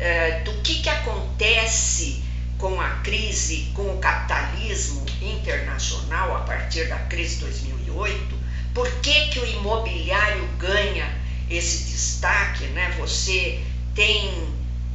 É, 0.00 0.40
do 0.42 0.52
que, 0.62 0.80
que 0.80 0.88
acontece 0.88 2.22
com 2.56 2.80
a 2.80 2.88
crise, 3.00 3.70
com 3.74 3.94
o 3.94 3.98
capitalismo 3.98 5.04
internacional 5.20 6.36
a 6.36 6.40
partir 6.40 6.88
da 6.88 6.98
crise 6.98 7.36
de 7.36 7.40
2008, 7.42 8.38
por 8.74 8.90
que, 9.00 9.28
que 9.28 9.40
o 9.40 9.46
imobiliário 9.46 10.46
ganha 10.58 11.12
esse 11.50 11.90
destaque, 11.90 12.64
né? 12.68 12.94
Você 12.98 13.60
tem 13.94 14.48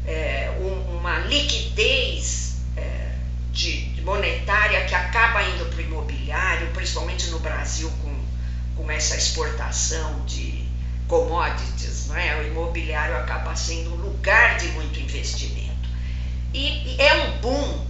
é, 0.05 0.51
um, 0.59 0.97
uma 0.97 1.19
liquidez 1.19 2.57
é, 2.77 3.15
de, 3.51 3.92
monetária 4.03 4.85
que 4.85 4.95
acaba 4.95 5.41
indo 5.43 5.65
para 5.65 5.77
o 5.77 5.81
imobiliário, 5.81 6.67
principalmente 6.71 7.27
no 7.27 7.39
Brasil 7.39 7.91
com, 8.01 8.15
com 8.75 8.91
essa 8.91 9.15
exportação 9.15 10.25
de 10.25 10.63
commodities, 11.07 12.07
não 12.07 12.17
é? 12.17 12.39
o 12.41 12.47
imobiliário 12.47 13.15
acaba 13.17 13.55
sendo 13.55 13.93
um 13.93 13.97
lugar 13.97 14.57
de 14.57 14.67
muito 14.69 14.99
investimento. 14.99 15.89
E, 16.53 16.95
e 16.95 17.01
é 17.01 17.13
um 17.25 17.37
boom, 17.39 17.85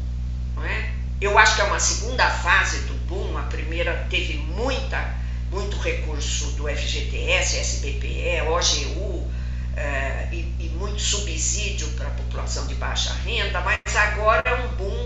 não 0.56 0.66
é? 0.66 0.92
eu 1.22 1.38
acho 1.38 1.56
que 1.56 1.62
é 1.62 1.66
uma 1.66 1.80
segunda 1.80 2.30
fase 2.30 2.80
do 2.82 2.94
boom, 3.08 3.38
a 3.38 3.44
primeira 3.44 4.08
teve 4.10 4.38
muita, 4.38 5.16
muito 5.52 5.78
recurso 5.80 6.52
do 6.52 6.68
FGTS, 6.68 7.58
SBPE, 7.58 8.42
OGU, 8.48 9.32
é, 9.76 10.28
e, 10.32 10.54
e, 10.60 10.70
muito 10.78 11.00
subsídio 11.00 11.88
para 11.92 12.08
a 12.08 12.12
população 12.12 12.68
de 12.68 12.76
baixa 12.76 13.12
renda, 13.26 13.60
mas 13.62 13.80
agora 13.96 14.44
é 14.46 14.54
um 14.54 14.68
boom 14.76 15.03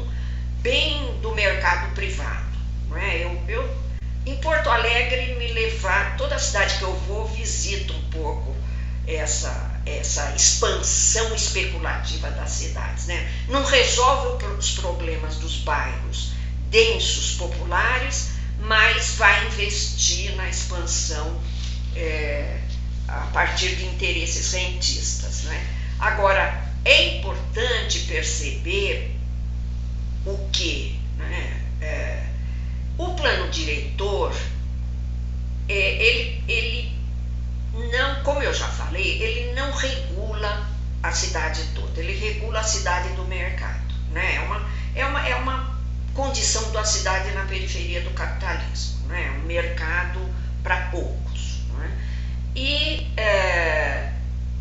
bem 0.67 1.17
do 1.21 1.33
mercado 1.33 1.93
privado. 1.95 2.45
Não 2.89 2.97
é? 2.97 3.23
eu, 3.23 3.41
eu, 3.47 3.77
em 4.25 4.35
Porto 4.37 4.69
Alegre, 4.69 5.35
me 5.35 5.47
levar, 5.53 6.17
toda 6.17 6.37
cidade 6.37 6.77
que 6.77 6.83
eu 6.83 6.93
vou, 7.07 7.25
visito 7.25 7.93
um 7.93 8.09
pouco 8.09 8.53
essa, 9.07 9.81
essa 9.85 10.35
expansão 10.35 11.33
especulativa 11.33 12.29
das 12.31 12.49
cidades. 12.49 13.05
Né? 13.05 13.31
Não 13.47 13.63
resolve 13.63 14.45
os 14.45 14.71
problemas 14.71 15.37
dos 15.37 15.59
bairros 15.59 16.33
densos, 16.69 17.35
populares, 17.35 18.31
mas 18.59 19.11
vai 19.11 19.47
investir 19.47 20.35
na 20.35 20.49
expansão. 20.49 21.39
É, 21.95 22.59
a 23.07 23.21
partir 23.27 23.73
de 23.77 23.85
interesses 23.85 24.51
rentistas. 24.51 25.43
Né? 25.43 25.65
Agora, 25.97 26.61
é 26.83 27.17
importante 27.17 27.99
perceber 27.99 29.16
o 30.27 30.49
que 30.51 30.99
né? 31.17 31.61
é, 31.81 32.23
o 32.97 33.13
plano 33.13 33.49
diretor, 33.49 34.35
é, 35.69 35.73
ele, 35.73 36.43
ele 36.47 36.97
não, 37.91 38.23
como 38.23 38.41
eu 38.41 38.53
já 38.53 38.67
falei, 38.67 39.21
ele 39.21 39.53
não 39.53 39.71
regula 39.71 40.67
a 41.01 41.11
cidade 41.11 41.63
toda, 41.75 41.99
ele 41.99 42.13
regula 42.17 42.59
a 42.59 42.63
cidade 42.63 43.09
do 43.09 43.23
mercado. 43.25 43.93
Né? 44.11 44.35
É, 44.35 44.39
uma, 44.41 44.69
é, 44.95 45.05
uma, 45.05 45.27
é 45.27 45.35
uma 45.35 45.77
condição 46.13 46.71
da 46.71 46.83
cidade 46.83 47.31
na 47.31 47.45
periferia 47.45 48.01
do 48.01 48.09
capitalismo, 48.11 49.07
né? 49.07 49.39
um 49.41 49.45
mercado 49.45 50.19
para 50.63 50.87
poucos. 50.87 51.27
E, 52.55 53.07
é, 53.15 54.11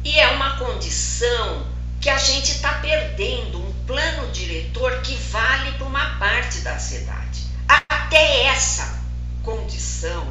e 0.05 0.19
é 0.19 0.29
uma 0.33 0.59
condição 0.59 1.67
que 1.99 2.11
a 2.11 2.19
gente 2.19 2.53
está 2.53 2.75
perdendo 2.75 3.66
plano 3.87 4.31
diretor 4.33 5.01
que 5.03 5.15
vale 5.15 5.73
para 5.73 5.87
uma 5.87 6.19
parte 6.19 6.61
da 6.61 6.79
cidade. 6.79 7.47
Até 7.69 8.47
essa 8.47 9.01
condição 9.43 10.27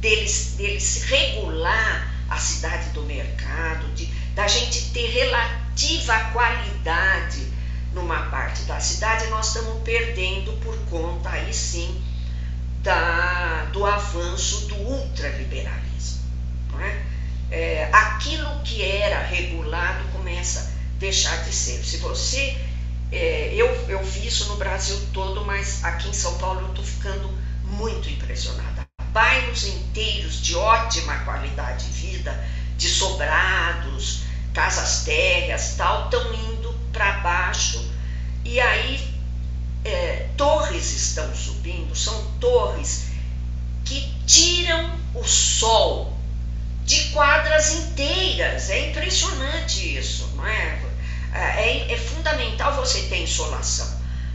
deles, 0.00 0.54
deles 0.56 1.04
regular 1.04 2.14
a 2.28 2.36
cidade 2.38 2.90
do 2.90 3.02
mercado, 3.02 3.86
de, 3.94 4.06
da 4.34 4.46
gente 4.46 4.90
ter 4.90 5.06
relativa 5.10 6.18
qualidade 6.32 7.46
numa 7.94 8.26
parte 8.26 8.62
da 8.62 8.78
cidade, 8.80 9.26
nós 9.28 9.48
estamos 9.48 9.82
perdendo 9.82 10.52
por 10.60 10.76
conta, 10.90 11.30
aí 11.30 11.52
sim, 11.54 12.02
da, 12.82 13.64
do 13.72 13.84
avanço 13.84 14.66
do 14.66 14.76
ultraliberalismo. 14.76 16.22
Não 16.70 16.80
é? 16.80 17.02
É, 17.50 17.88
aquilo 17.92 18.60
que 18.62 18.82
era 18.82 19.22
regulado 19.22 20.04
começa 20.12 20.60
a 20.60 20.98
deixar 20.98 21.36
de 21.44 21.52
ser. 21.52 21.82
Se 21.84 21.96
você. 21.96 22.67
É, 23.10 23.54
eu, 23.54 23.66
eu 23.88 24.02
vi 24.04 24.26
isso 24.26 24.46
no 24.48 24.56
Brasil 24.56 24.98
todo, 25.12 25.44
mas 25.44 25.82
aqui 25.84 26.08
em 26.08 26.12
São 26.12 26.36
Paulo 26.38 26.60
eu 26.60 26.68
estou 26.68 26.84
ficando 26.84 27.30
muito 27.64 28.08
impressionada. 28.08 28.86
Bairros 29.12 29.66
inteiros 29.66 30.42
de 30.42 30.54
ótima 30.54 31.16
qualidade 31.20 31.86
de 31.86 31.92
vida, 31.92 32.44
de 32.76 32.88
sobrados, 32.88 34.22
casas 34.52 35.04
térreas, 35.04 35.74
tal, 35.76 36.04
estão 36.04 36.34
indo 36.34 36.72
para 36.92 37.12
baixo 37.20 37.82
e 38.44 38.60
aí 38.60 39.14
é, 39.84 40.28
torres 40.36 40.92
estão 40.92 41.34
subindo, 41.34 41.94
são 41.96 42.30
torres 42.40 43.06
que 43.84 44.12
tiram 44.26 44.98
o 45.14 45.24
sol 45.24 46.16
de 46.84 47.08
quadras 47.10 47.72
inteiras. 47.72 48.68
É 48.70 48.90
impressionante 48.90 49.96
isso, 49.96 50.28
não 50.36 50.46
é? 50.46 50.87
É, 51.38 51.86
é, 51.88 51.92
é 51.92 51.96
fundamental 51.96 52.74
você 52.74 53.02
ter 53.02 53.22
insolação, 53.22 53.88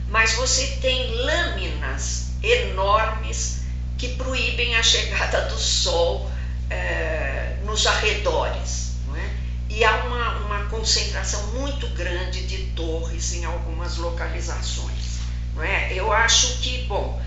mas 0.08 0.34
você 0.36 0.66
tem 0.82 1.12
lâminas 1.12 2.28
enormes 2.42 3.64
que 3.98 4.10
proíbem 4.16 4.76
a 4.76 4.84
chegada 4.84 5.42
do 5.50 5.58
sol 5.58 6.32
é, 6.70 7.58
nos 7.66 7.86
arredores. 7.86 8.94
É? 9.16 9.30
E 9.70 9.84
há 9.84 10.06
uma, 10.06 10.38
uma 10.46 10.66
concentração 10.70 11.48
muito 11.48 11.88
grande 11.90 12.48
de 12.48 12.68
torres 12.68 13.34
em 13.34 13.44
algumas 13.44 13.98
localizações. 13.98 15.20
É? 15.62 15.94
Eu 15.94 16.12
acho 16.12 16.60
que, 16.60 16.86
bom, 16.86 17.22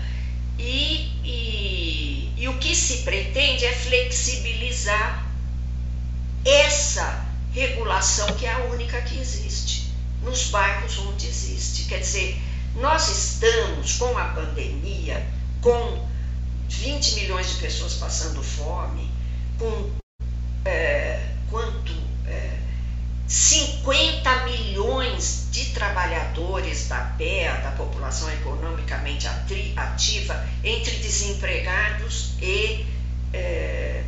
e, 0.57 1.11
e, 1.23 2.33
e 2.35 2.47
o 2.47 2.57
que 2.57 2.75
se 2.75 3.03
pretende 3.03 3.65
é 3.65 3.73
flexibilizar 3.73 5.23
essa 6.43 7.26
regulação 7.57 8.27
que 8.35 8.45
é 8.45 8.53
a 8.53 8.59
única 8.65 9.01
que 9.01 9.19
existe 9.19 9.91
nos 10.23 10.49
bairros 10.49 10.97
onde 10.99 11.27
existe. 11.27 11.85
Quer 11.85 11.99
dizer, 11.99 12.41
nós 12.75 13.07
estamos 13.09 13.97
com 13.97 14.17
a 14.17 14.25
pandemia, 14.25 15.25
com 15.61 16.07
20 16.69 17.15
milhões 17.15 17.49
de 17.49 17.55
pessoas 17.61 17.95
passando 17.95 18.43
fome, 18.43 19.09
com 19.57 19.91
é, 20.65 21.29
quanto 21.49 22.07
50 23.27 24.45
milhões 24.45 25.47
de 25.51 25.65
trabalhadores 25.71 26.87
da 26.87 27.13
PEA, 27.17 27.57
da 27.57 27.71
população 27.71 28.31
economicamente 28.31 29.27
ativa, 29.75 30.45
entre 30.63 30.95
desempregados 30.97 32.31
e 32.41 32.85
é, 33.33 34.03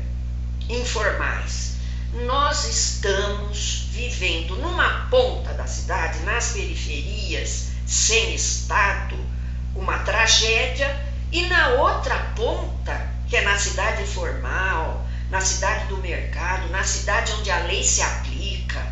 informais. 0.69 1.78
Nós 2.13 2.65
estamos 2.65 3.88
vivendo 3.91 4.56
numa 4.56 5.08
ponta 5.12 5.54
da 5.54 5.67
cidade, 5.67 6.19
nas 6.22 6.54
periferias, 6.54 7.67
sem 7.86 8.34
Estado, 8.34 9.15
uma 9.76 10.00
tragédia, 10.00 10.89
e 11.32 11.45
na 11.45 11.67
outra 11.69 12.17
ponta, 12.36 13.08
que 13.28 13.38
é 13.38 13.41
na 13.41 13.60
cidade 13.60 14.04
formal, 14.08 15.06
na 15.30 15.39
cidade 15.39 15.86
do 15.86 15.98
mercado, 15.98 16.67
na 16.69 16.84
cidade 16.84 17.32
onde 17.34 17.52
a 17.52 17.60
lei 17.65 17.84
se 17.84 18.02
aplica, 18.02 18.84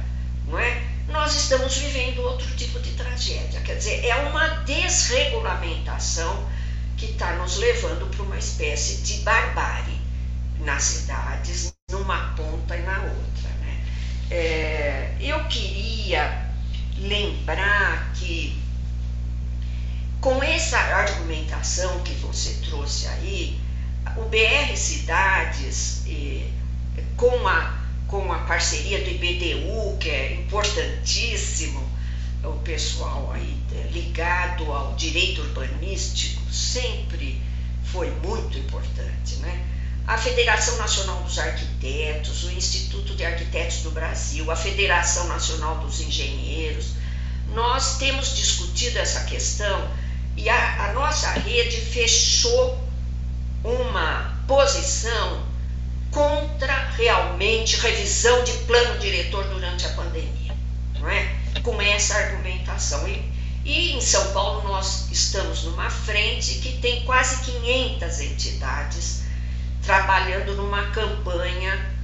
não 0.45 0.59
é? 0.59 0.83
Nós 1.07 1.33
estamos 1.35 1.75
vivendo 1.75 2.21
outro 2.21 2.55
tipo 2.55 2.79
de 2.79 2.91
tragédia. 2.91 3.61
Quer 3.61 3.77
dizer, 3.77 4.05
é 4.05 4.15
uma 4.15 4.47
desregulamentação 4.65 6.47
que 6.95 7.07
está 7.07 7.33
nos 7.33 7.57
levando 7.57 8.07
para 8.11 8.23
uma 8.23 8.37
espécie 8.37 8.97
de 8.97 9.21
barbárie 9.21 9.96
nas 10.67 10.83
cidades, 10.83 11.73
numa 11.89 12.33
ponta 12.35 12.75
e 12.75 12.81
na 12.81 12.99
outra. 12.99 13.49
Né? 13.61 13.85
É, 14.29 15.15
eu 15.21 15.45
queria 15.45 16.51
lembrar 16.97 18.11
que 18.13 18.61
com 20.19 20.43
essa 20.43 20.77
argumentação 20.77 22.01
que 22.03 22.13
você 22.15 22.55
trouxe 22.69 23.07
aí, 23.07 23.57
o 24.17 24.23
BR 24.23 24.75
Cidades, 24.75 26.03
com 27.15 27.47
a 27.47 27.77
com 28.07 28.31
a 28.31 28.39
parceria 28.39 29.03
do 29.03 29.09
IBDU, 29.09 29.97
que 29.99 30.09
é 30.09 30.33
importantíssimo, 30.35 31.85
o 32.41 32.53
pessoal 32.59 33.31
aí 33.33 33.57
ligado 33.91 34.71
ao 34.71 34.95
direito 34.95 35.41
urbanístico 35.41 36.41
sempre 36.49 37.41
foi 37.83 38.09
muito 38.23 38.57
importante, 38.57 39.35
né? 39.37 39.76
A 40.07 40.17
Federação 40.17 40.77
Nacional 40.77 41.21
dos 41.23 41.37
Arquitetos, 41.37 42.45
o 42.45 42.51
Instituto 42.51 43.13
de 43.13 43.25
Arquitetos 43.25 43.79
do 43.79 43.91
Brasil, 43.91 44.49
a 44.49 44.55
Federação 44.55 45.27
Nacional 45.27 45.79
dos 45.79 45.99
Engenheiros, 45.99 46.93
nós 47.49 47.97
temos 47.97 48.33
discutido 48.33 48.99
essa 48.99 49.25
questão 49.25 49.91
e 50.37 50.47
a, 50.47 50.85
a 50.85 50.93
nossa 50.93 51.31
rede 51.31 51.81
fechou 51.81 52.81
uma 53.65 54.33
posição 54.47 55.45
contra 56.09 56.73
realmente 56.91 57.75
revisão 57.75 58.45
de 58.45 58.53
plano 58.59 58.99
diretor 58.99 59.43
durante 59.49 59.87
a 59.87 59.89
pandemia, 59.89 60.55
não 61.01 61.09
é? 61.09 61.35
Com 61.61 61.81
essa 61.81 62.15
argumentação. 62.15 63.05
E, 63.09 63.29
e 63.65 63.91
em 63.91 63.99
São 63.99 64.31
Paulo 64.31 64.69
nós 64.69 65.11
estamos 65.11 65.63
numa 65.63 65.89
frente 65.89 66.59
que 66.59 66.77
tem 66.77 67.03
quase 67.03 67.43
500 67.43 68.21
entidades 68.21 69.26
trabalhando 69.87 70.53
numa 70.53 70.91
campanha 70.91 71.95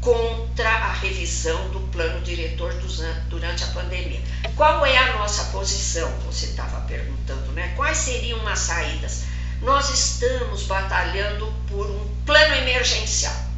contra 0.00 0.70
a 0.70 0.92
revisão 0.94 1.68
do 1.68 1.80
plano 1.92 2.22
diretor 2.22 2.72
durante 3.28 3.64
a 3.64 3.66
pandemia. 3.68 4.22
Qual 4.56 4.86
é 4.86 4.96
a 4.96 5.18
nossa 5.18 5.44
posição? 5.52 6.10
Você 6.26 6.46
estava 6.46 6.80
perguntando, 6.86 7.52
né? 7.52 7.74
Quais 7.76 7.98
seriam 7.98 8.48
as 8.48 8.58
saídas? 8.58 9.24
Nós 9.60 9.90
estamos 9.90 10.62
batalhando 10.62 11.52
por 11.68 11.86
um 11.90 12.08
plano 12.24 12.54
emergencial 12.54 13.52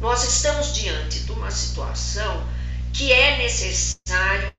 nós 0.00 0.22
estamos 0.22 0.74
diante 0.74 1.20
de 1.24 1.32
uma 1.32 1.50
situação 1.50 2.46
que 2.92 3.12
é 3.12 3.38
necessário 3.38 4.52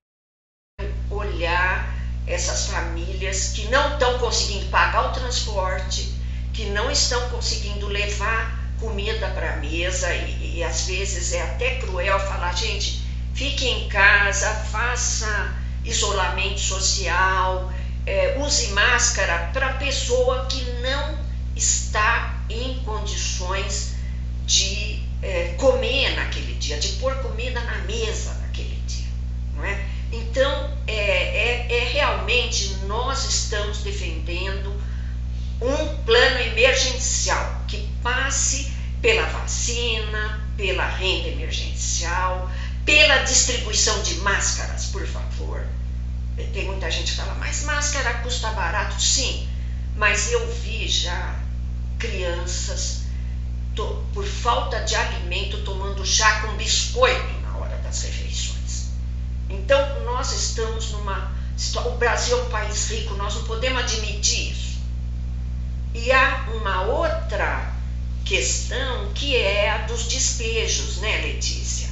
olhar 1.09 1.95
essas 2.27 2.67
famílias 2.67 3.53
que 3.53 3.65
não 3.69 3.93
estão 3.93 4.19
conseguindo 4.19 4.65
pagar 4.67 5.09
o 5.09 5.13
transporte, 5.13 6.13
que 6.59 6.65
não 6.65 6.91
estão 6.91 7.29
conseguindo 7.29 7.87
levar 7.87 8.59
comida 8.81 9.29
para 9.29 9.53
a 9.53 9.55
mesa 9.57 10.13
e, 10.13 10.57
e, 10.57 10.63
às 10.63 10.87
vezes 10.87 11.31
é 11.31 11.41
até 11.41 11.75
cruel 11.75 12.19
falar, 12.19 12.53
gente, 12.53 13.01
fique 13.33 13.65
em 13.65 13.87
casa, 13.87 14.53
faça 14.69 15.55
isolamento 15.85 16.59
social, 16.59 17.71
é, 18.05 18.37
use 18.39 18.67
máscara 18.73 19.51
para 19.53 19.75
pessoa 19.75 20.47
que 20.47 20.61
não 20.81 21.17
está 21.55 22.43
em 22.49 22.83
condições 22.83 23.93
de 24.45 25.01
é, 25.21 25.53
comer 25.57 26.13
naquele 26.17 26.55
dia, 26.55 26.77
de 26.77 26.89
pôr 26.99 27.15
comida 27.19 27.61
na 27.61 27.77
mesa 27.85 28.33
naquele 28.41 28.75
dia. 28.85 29.07
Não 29.55 29.63
é? 29.63 29.81
Então, 30.11 30.77
é, 30.85 30.93
é, 30.93 31.67
é 31.69 31.83
realmente 31.85 32.75
nós 32.85 33.23
estamos 33.23 33.77
defendendo 33.77 34.77
um 35.61 36.03
plano 36.05 36.39
emergencial 36.39 37.63
que 37.67 37.77
passe 38.01 38.71
pela 39.01 39.25
vacina, 39.25 40.39
pela 40.55 40.85
renda 40.85 41.27
emergencial, 41.27 42.49
pela 42.85 43.17
distribuição 43.19 44.01
de 44.01 44.15
máscaras, 44.15 44.85
por 44.87 45.05
favor. 45.05 45.65
Tem 46.53 46.65
muita 46.65 46.89
gente 46.89 47.11
que 47.11 47.17
fala, 47.17 47.35
mas 47.35 47.63
máscara 47.63 48.13
custa 48.19 48.51
barato? 48.51 48.99
Sim, 49.01 49.47
mas 49.95 50.31
eu 50.31 50.47
vi 50.47 50.87
já 50.87 51.35
crianças 51.97 52.99
por 54.13 54.25
falta 54.25 54.81
de 54.81 54.95
alimento, 54.95 55.63
tomando 55.63 56.05
chá 56.05 56.41
com 56.41 56.55
biscoito 56.55 57.39
na 57.41 57.57
hora 57.57 57.77
das 57.77 58.01
refeições. 58.01 58.87
Então, 59.49 60.03
nós 60.03 60.33
estamos 60.33 60.91
numa. 60.91 61.31
O 61.85 61.91
Brasil 61.91 62.37
é 62.37 62.41
um 62.41 62.49
país 62.49 62.89
rico, 62.89 63.13
nós 63.15 63.35
não 63.35 63.43
podemos 63.43 63.81
admitir 63.81 64.51
isso. 64.51 64.68
E 65.93 66.11
há 66.11 66.47
uma 66.53 66.83
outra 66.83 67.73
questão 68.25 69.11
que 69.13 69.35
é 69.35 69.69
a 69.69 69.77
dos 69.79 70.07
despejos, 70.07 70.97
né, 70.97 71.21
Letícia? 71.21 71.89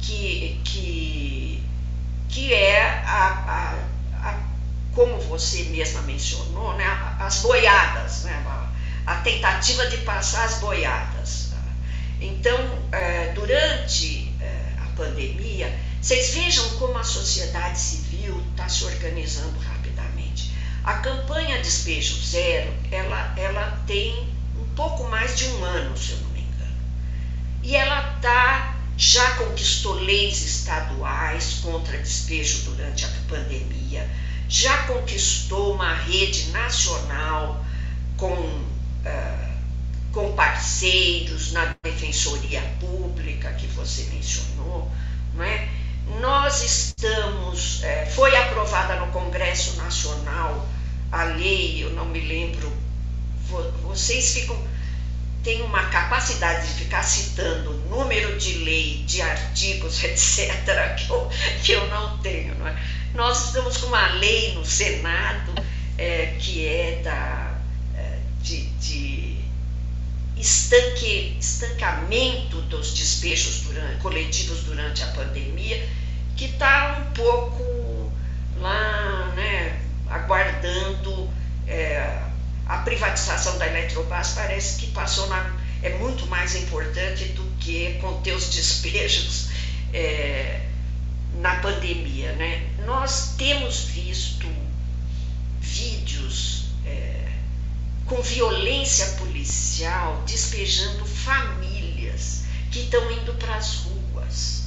Que, 0.00 0.60
que 0.64 1.40
que 2.30 2.54
é 2.54 2.80
a, 3.04 3.82
a, 4.22 4.28
a, 4.28 4.38
como 4.94 5.18
você 5.20 5.64
mesma 5.64 6.00
mencionou, 6.02 6.74
né, 6.74 6.84
as 7.18 7.40
boiadas, 7.40 8.22
né, 8.22 8.42
a, 8.46 9.12
a 9.12 9.16
tentativa 9.16 9.86
de 9.88 9.98
passar 9.98 10.44
as 10.44 10.58
boiadas. 10.58 11.50
Então, 12.20 12.58
é, 12.92 13.32
durante 13.32 14.32
é, 14.40 14.74
a 14.78 14.96
pandemia, 14.96 15.74
vocês 16.00 16.34
vejam 16.34 16.68
como 16.78 16.98
a 16.98 17.04
sociedade 17.04 17.78
civil 17.78 18.40
está 18.50 18.68
se 18.68 18.84
organizando 18.84 19.58
rapidamente. 19.58 19.79
A 20.82 20.94
campanha 20.94 21.60
Despejo 21.60 22.16
Zero, 22.22 22.72
ela, 22.90 23.34
ela 23.36 23.82
tem 23.86 24.28
um 24.58 24.66
pouco 24.74 25.08
mais 25.08 25.36
de 25.36 25.46
um 25.46 25.64
ano, 25.64 25.96
se 25.96 26.12
eu 26.12 26.18
não 26.20 26.30
me 26.30 26.40
engano. 26.40 26.76
E 27.62 27.76
ela 27.76 28.00
tá, 28.22 28.76
já 28.96 29.32
conquistou 29.32 29.94
leis 29.94 30.42
estaduais 30.42 31.60
contra 31.62 31.98
despejo 31.98 32.70
durante 32.70 33.04
a 33.04 33.08
pandemia, 33.28 34.08
já 34.48 34.84
conquistou 34.84 35.74
uma 35.74 35.94
rede 35.94 36.50
nacional 36.50 37.64
com, 38.16 38.32
uh, 38.32 39.52
com 40.12 40.32
parceiros 40.34 41.52
na 41.52 41.76
Defensoria 41.82 42.62
Pública, 42.80 43.52
que 43.52 43.66
você 43.68 44.04
mencionou, 44.04 44.90
não 45.34 45.44
é? 45.44 45.68
Nós 46.20 46.62
estamos, 46.62 47.82
é, 47.82 48.06
foi 48.06 48.36
aprovada 48.36 48.96
no 48.96 49.06
Congresso 49.12 49.76
Nacional 49.76 50.66
a 51.12 51.24
lei, 51.24 51.82
eu 51.82 51.90
não 51.90 52.06
me 52.06 52.20
lembro, 52.20 52.72
vocês 53.82 54.32
ficam, 54.32 54.56
têm 55.42 55.62
uma 55.62 55.84
capacidade 55.86 56.68
de 56.68 56.74
ficar 56.84 57.02
citando 57.02 57.72
número 57.88 58.38
de 58.38 58.54
lei, 58.58 59.04
de 59.06 59.20
artigos, 59.20 60.02
etc., 60.04 60.94
que 60.96 61.10
eu, 61.10 61.30
que 61.64 61.72
eu 61.72 61.86
não 61.88 62.18
tenho. 62.18 62.54
Não 62.56 62.68
é? 62.68 62.76
Nós 63.14 63.46
estamos 63.46 63.76
com 63.78 63.86
uma 63.88 64.06
lei 64.14 64.54
no 64.54 64.64
Senado 64.64 65.52
é, 65.98 66.36
que 66.38 66.66
é 66.66 67.00
da, 67.02 67.58
é, 67.96 68.18
de, 68.40 68.66
de 68.66 69.19
estanque, 70.40 71.36
estancamento 71.38 72.60
dos 72.62 72.94
despejos 72.94 73.60
durante, 73.62 74.00
coletivos 74.00 74.60
durante 74.64 75.02
a 75.02 75.06
pandemia, 75.08 75.86
que 76.36 76.46
está 76.46 76.98
um 76.98 77.12
pouco 77.12 78.12
lá, 78.58 79.32
né, 79.36 79.80
aguardando 80.08 81.28
é, 81.66 82.22
a 82.66 82.78
privatização 82.78 83.58
da 83.58 83.66
Eletrobras, 83.66 84.32
parece 84.32 84.80
que 84.80 84.86
passou 84.92 85.28
na. 85.28 85.54
é 85.82 85.90
muito 85.98 86.26
mais 86.26 86.54
importante 86.54 87.24
do 87.32 87.42
que 87.58 87.98
conter 88.00 88.34
os 88.34 88.48
despejos 88.48 89.48
é, 89.92 90.60
na 91.40 91.56
pandemia. 91.56 92.32
Né? 92.32 92.66
Nós 92.86 93.34
temos 93.36 93.84
visto 93.84 94.46
vídeos 95.60 96.66
é, 96.86 97.19
com 98.10 98.20
violência 98.22 99.06
policial 99.18 100.24
despejando 100.26 101.06
famílias 101.06 102.42
que 102.72 102.80
estão 102.80 103.08
indo 103.12 103.32
para 103.34 103.54
as 103.54 103.84
ruas, 103.84 104.64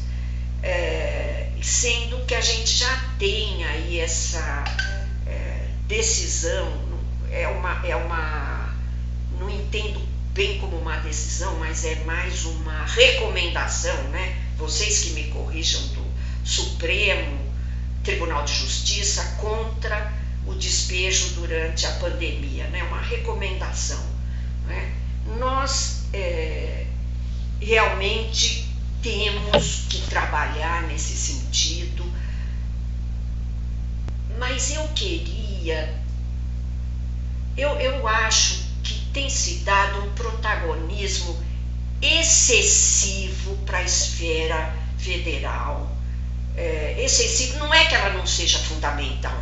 é, 0.64 1.50
sendo 1.62 2.26
que 2.26 2.36
a 2.36 2.40
gente 2.40 2.72
já 2.72 2.98
tem 3.20 3.66
aí 3.66 4.00
essa 4.00 4.64
é, 5.28 5.68
decisão, 5.90 6.72
é 7.30 7.46
uma, 7.50 7.86
é 7.86 7.94
uma, 7.98 8.74
não 9.38 9.50
entendo 9.50 10.02
bem 10.34 10.58
como 10.60 10.78
uma 10.78 10.96
decisão, 11.00 11.60
mas 11.60 11.84
é 11.84 11.96
mais 12.06 12.46
uma 12.46 12.86
recomendação, 12.86 14.04
né? 14.04 14.38
Vocês 14.58 15.00
que 15.00 15.10
me 15.10 15.26
corrijam 15.26 15.86
do 15.88 16.06
Supremo 16.46 17.54
Tribunal 18.06 18.46
de 18.46 18.54
Justiça 18.54 19.36
contra 19.42 20.23
o 20.46 20.54
despejo 20.56 21.36
durante 21.36 21.86
a 21.86 21.92
pandemia, 21.94 22.68
né? 22.68 22.84
uma 22.84 23.02
recomendação. 23.02 24.04
Né? 24.68 24.94
Nós 25.38 26.06
é, 26.14 26.86
realmente 27.62 28.68
temos 29.02 29.86
que 29.90 30.02
trabalhar 30.10 30.84
nesse 30.84 31.16
sentido, 31.16 32.04
mas 34.38 34.72
eu 34.72 34.88
queria, 34.90 36.02
eu, 37.56 37.70
eu 37.80 38.08
acho 38.08 38.64
que 38.84 38.94
tem 39.14 39.30
se 39.30 39.60
dado 39.60 40.06
um 40.06 40.14
protagonismo 40.14 41.42
excessivo 42.02 43.56
para 43.66 43.78
a 43.80 43.84
esfera 43.84 44.76
federal. 44.98 45.92
É, 46.56 46.96
excessivo, 47.04 47.60
não 47.60 47.74
é 47.74 47.86
que 47.86 47.96
ela 47.96 48.14
não 48.14 48.28
seja 48.28 48.60
fundamental, 48.60 49.42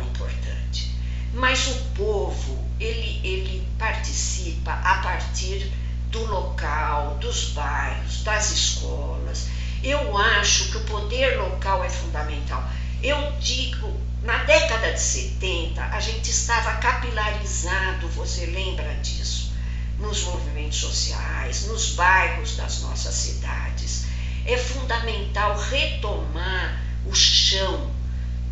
mas 1.32 1.66
o 1.68 1.74
povo 1.94 2.58
ele, 2.78 3.20
ele 3.24 3.66
participa 3.78 4.72
a 4.72 4.96
partir 4.96 5.72
do 6.10 6.24
local, 6.26 7.16
dos 7.20 7.50
bairros, 7.50 8.22
das 8.22 8.50
escolas. 8.50 9.48
Eu 9.82 10.16
acho 10.16 10.70
que 10.70 10.76
o 10.76 10.84
poder 10.84 11.38
local 11.38 11.82
é 11.82 11.88
fundamental. 11.88 12.62
Eu 13.02 13.32
digo, 13.40 13.98
na 14.22 14.44
década 14.44 14.92
de 14.92 15.00
70, 15.00 15.82
a 15.82 15.98
gente 16.00 16.30
estava 16.30 16.74
capilarizado, 16.74 18.08
você 18.08 18.46
lembra 18.46 18.94
disso, 18.96 19.52
nos 19.98 20.22
movimentos 20.24 20.78
sociais, 20.78 21.66
nos 21.66 21.94
bairros 21.94 22.56
das 22.56 22.82
nossas 22.82 23.14
cidades. 23.14 24.04
É 24.44 24.56
fundamental 24.56 25.58
retomar 25.58 26.80
o 27.06 27.14
chão 27.14 27.90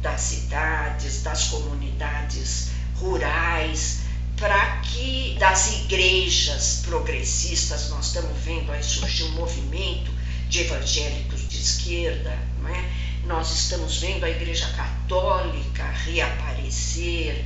das 0.00 0.20
cidades, 0.20 1.22
das 1.22 1.48
comunidades 1.48 2.70
rurais, 2.96 4.00
para 4.36 4.78
que 4.78 5.36
das 5.38 5.72
igrejas 5.72 6.82
progressistas, 6.86 7.90
nós 7.90 8.06
estamos 8.06 8.38
vendo 8.42 8.72
aí 8.72 8.82
surgir 8.82 9.24
um 9.24 9.32
movimento 9.32 10.10
de 10.48 10.60
evangélicos 10.60 11.48
de 11.48 11.58
esquerda, 11.58 12.36
não 12.60 12.68
é? 12.68 12.90
nós 13.24 13.52
estamos 13.52 13.98
vendo 13.98 14.24
a 14.24 14.30
Igreja 14.30 14.66
Católica 14.70 15.84
reaparecer, 16.04 17.44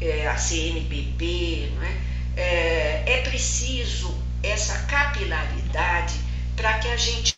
é, 0.00 0.26
a 0.26 0.36
CNBB, 0.36 1.72
não 1.74 1.82
é? 1.82 1.96
É, 2.36 3.04
é 3.06 3.22
preciso 3.28 4.16
essa 4.42 4.78
capilaridade 4.84 6.14
para 6.56 6.78
que 6.78 6.88
a 6.88 6.96
gente 6.96 7.36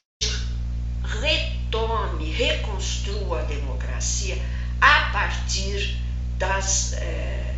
retome, 1.71 2.31
reconstrua 2.33 3.41
a 3.41 3.45
democracia 3.45 4.37
a 4.81 5.11
partir 5.13 5.97
das. 6.37 6.95
É, 6.95 7.55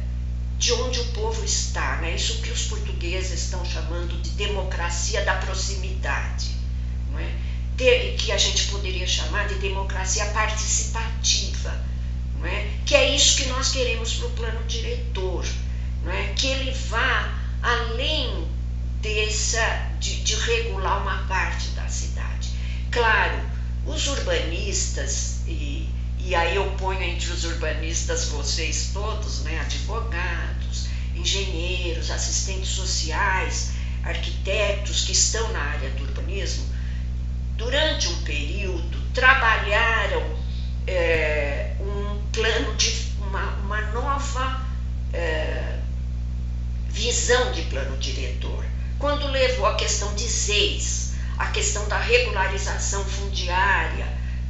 de 0.58 0.72
onde 0.74 1.00
o 1.00 1.04
povo 1.06 1.44
está, 1.44 1.96
né? 1.96 2.14
isso 2.14 2.40
que 2.40 2.50
os 2.50 2.66
portugueses 2.66 3.42
estão 3.42 3.64
chamando 3.64 4.22
de 4.22 4.30
democracia 4.30 5.24
da 5.24 5.34
proximidade, 5.34 6.52
não 7.10 7.18
é? 7.18 7.32
De, 7.74 8.12
que 8.16 8.30
a 8.30 8.38
gente 8.38 8.68
poderia 8.68 9.04
chamar 9.04 9.48
de 9.48 9.56
democracia 9.56 10.24
participativa, 10.26 11.74
não 12.38 12.46
é? 12.46 12.68
que 12.86 12.94
é 12.94 13.12
isso 13.12 13.38
que 13.38 13.46
nós 13.46 13.72
queremos 13.72 14.14
para 14.14 14.26
o 14.28 14.30
plano 14.30 14.64
diretor, 14.68 15.44
não 16.04 16.12
é? 16.12 16.32
que 16.36 16.46
ele 16.46 16.70
vá 16.70 17.34
além 17.60 18.46
dessa, 19.00 19.90
de, 19.98 20.22
de 20.22 20.36
regular 20.36 21.02
uma 21.02 21.26
parte 21.26 21.70
da 21.70 21.88
cidade. 21.88 22.50
Claro, 22.92 23.51
os 23.86 24.06
urbanistas 24.08 25.40
e 25.46 25.88
e 26.24 26.36
aí 26.36 26.54
eu 26.54 26.70
ponho 26.78 27.02
entre 27.02 27.32
os 27.32 27.44
urbanistas 27.44 28.26
vocês 28.26 28.90
todos, 28.92 29.42
né, 29.42 29.58
advogados, 29.60 30.86
engenheiros, 31.16 32.12
assistentes 32.12 32.70
sociais, 32.70 33.72
arquitetos 34.04 35.04
que 35.04 35.12
estão 35.12 35.52
na 35.52 35.60
área 35.60 35.90
do 35.90 36.04
urbanismo, 36.04 36.64
durante 37.56 38.08
um 38.08 38.22
período 38.22 39.02
trabalharam 39.12 40.22
é, 40.86 41.74
um 41.80 42.22
plano 42.30 42.76
de 42.76 43.12
uma, 43.18 43.56
uma 43.56 43.80
nova 43.90 44.64
é, 45.12 45.80
visão 46.88 47.50
de 47.50 47.62
plano 47.62 47.96
diretor, 47.98 48.64
quando 48.98 49.26
levou 49.26 49.66
a 49.66 49.74
questão 49.74 50.14
de 50.14 50.26
ZEIS, 50.28 51.11
a 51.38 51.46
questão 51.46 51.86
da 51.88 51.98
regularização 51.98 53.04
fundiária, 53.04 54.06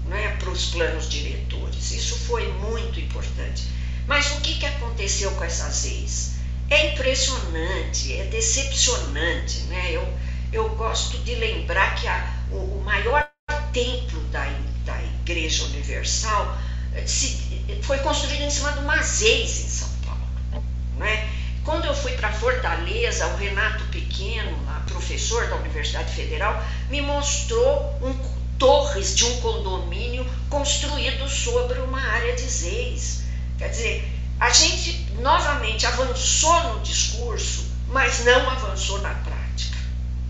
né, 0.06 0.36
para 0.38 0.50
os 0.50 0.66
planos 0.66 1.08
diretores. 1.08 1.92
Isso 1.92 2.16
foi 2.18 2.46
muito 2.54 3.00
importante. 3.00 3.68
Mas 4.06 4.32
o 4.32 4.40
que, 4.40 4.54
que 4.54 4.66
aconteceu 4.66 5.30
com 5.32 5.44
essas 5.44 5.84
leis? 5.84 6.32
É 6.68 6.92
impressionante, 6.92 8.12
é 8.14 8.24
decepcionante. 8.24 9.60
Né? 9.62 9.92
Eu, 9.92 10.06
eu 10.52 10.68
gosto 10.70 11.18
de 11.18 11.34
lembrar 11.34 11.94
que 11.94 12.08
a, 12.08 12.34
o, 12.50 12.56
o 12.56 12.82
maior 12.84 13.30
templo 13.72 14.20
da, 14.24 14.44
da 14.84 15.02
Igreja 15.02 15.64
Universal 15.64 16.58
eh, 16.94 17.06
se, 17.06 17.38
foi 17.82 17.98
construído 17.98 18.42
em 18.42 18.50
cima 18.50 18.72
de 18.72 18.80
umas 18.80 19.22
ex 19.22 19.64
em 19.64 19.68
São 19.68 19.88
Paulo. 20.04 20.64
Né? 20.98 21.28
Quando 21.64 21.84
eu 21.84 21.94
fui 21.94 22.12
para 22.12 22.32
Fortaleza, 22.32 23.26
o 23.28 23.36
Renato 23.36 23.84
Pequeno, 23.84 24.58
professor 24.86 25.48
da 25.48 25.56
Universidade 25.56 26.12
Federal, 26.12 26.62
me 26.88 27.00
mostrou 27.00 27.98
um 28.02 28.14
torres 28.58 29.16
de 29.16 29.24
um 29.24 29.40
condomínio 29.40 30.24
construído 30.48 31.28
sobre 31.28 31.80
uma 31.80 32.00
área 32.00 32.34
de 32.34 32.42
zeis. 32.42 33.24
Quer 33.58 33.68
dizer, 33.68 34.12
a 34.38 34.50
gente 34.50 35.06
novamente 35.20 35.86
avançou 35.86 36.74
no 36.74 36.80
discurso, 36.80 37.66
mas 37.88 38.24
não 38.24 38.48
avançou 38.50 39.00
na 39.00 39.14
prática, 39.14 39.78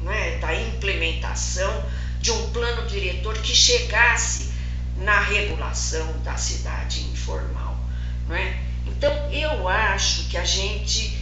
não 0.02 0.12
é? 0.12 0.38
da 0.38 0.54
implementação 0.54 1.84
de 2.20 2.30
um 2.30 2.50
plano 2.50 2.86
diretor 2.86 3.38
que 3.38 3.54
chegasse 3.54 4.50
na 4.96 5.20
regulação 5.20 6.18
da 6.22 6.36
cidade 6.36 7.02
informal. 7.02 7.76
Não 8.28 8.36
é? 8.36 8.58
Então, 8.86 9.12
eu 9.30 9.68
acho 9.68 10.24
que 10.28 10.36
a 10.36 10.44
gente. 10.44 11.21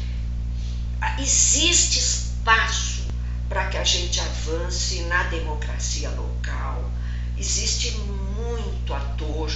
Existe 1.19 1.99
espaço 1.99 3.07
para 3.49 3.67
que 3.67 3.79
a 3.79 3.85
gente 3.85 4.21
avance 4.21 5.01
na 5.03 5.25
democracia 5.25 6.11
local, 6.11 6.91
existe 7.39 7.93
muito 7.93 8.93
ator. 8.93 9.51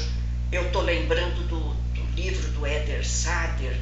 Eu 0.51 0.67
estou 0.67 0.83
lembrando 0.83 1.47
do, 1.47 1.61
do 1.95 2.15
livro 2.15 2.51
do 2.53 2.67
Eder 2.67 3.07
Sader, 3.07 3.79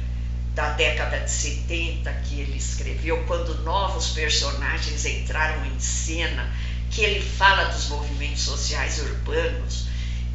da 0.53 0.71
década 0.73 1.19
de 1.19 1.31
70, 1.31 2.11
que 2.25 2.41
ele 2.41 2.57
escreveu, 2.57 3.23
quando 3.25 3.63
novos 3.63 4.09
personagens 4.09 5.05
entraram 5.05 5.65
em 5.65 5.79
cena, 5.79 6.53
que 6.91 7.01
ele 7.01 7.21
fala 7.21 7.65
dos 7.65 7.87
movimentos 7.87 8.43
sociais 8.43 8.99
urbanos 8.99 9.87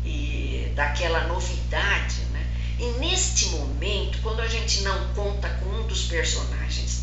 e 0.05 0.73
daquela 0.75 1.27
novidade, 1.29 2.21
né? 2.33 2.47
E 2.81 2.87
neste 2.99 3.47
momento, 3.51 4.19
quando 4.23 4.41
a 4.41 4.49
gente 4.49 4.83
não 4.83 5.09
conta 5.15 5.49
com 5.51 5.67
um 5.67 5.87
dos 5.87 6.05
personagens 6.07 6.98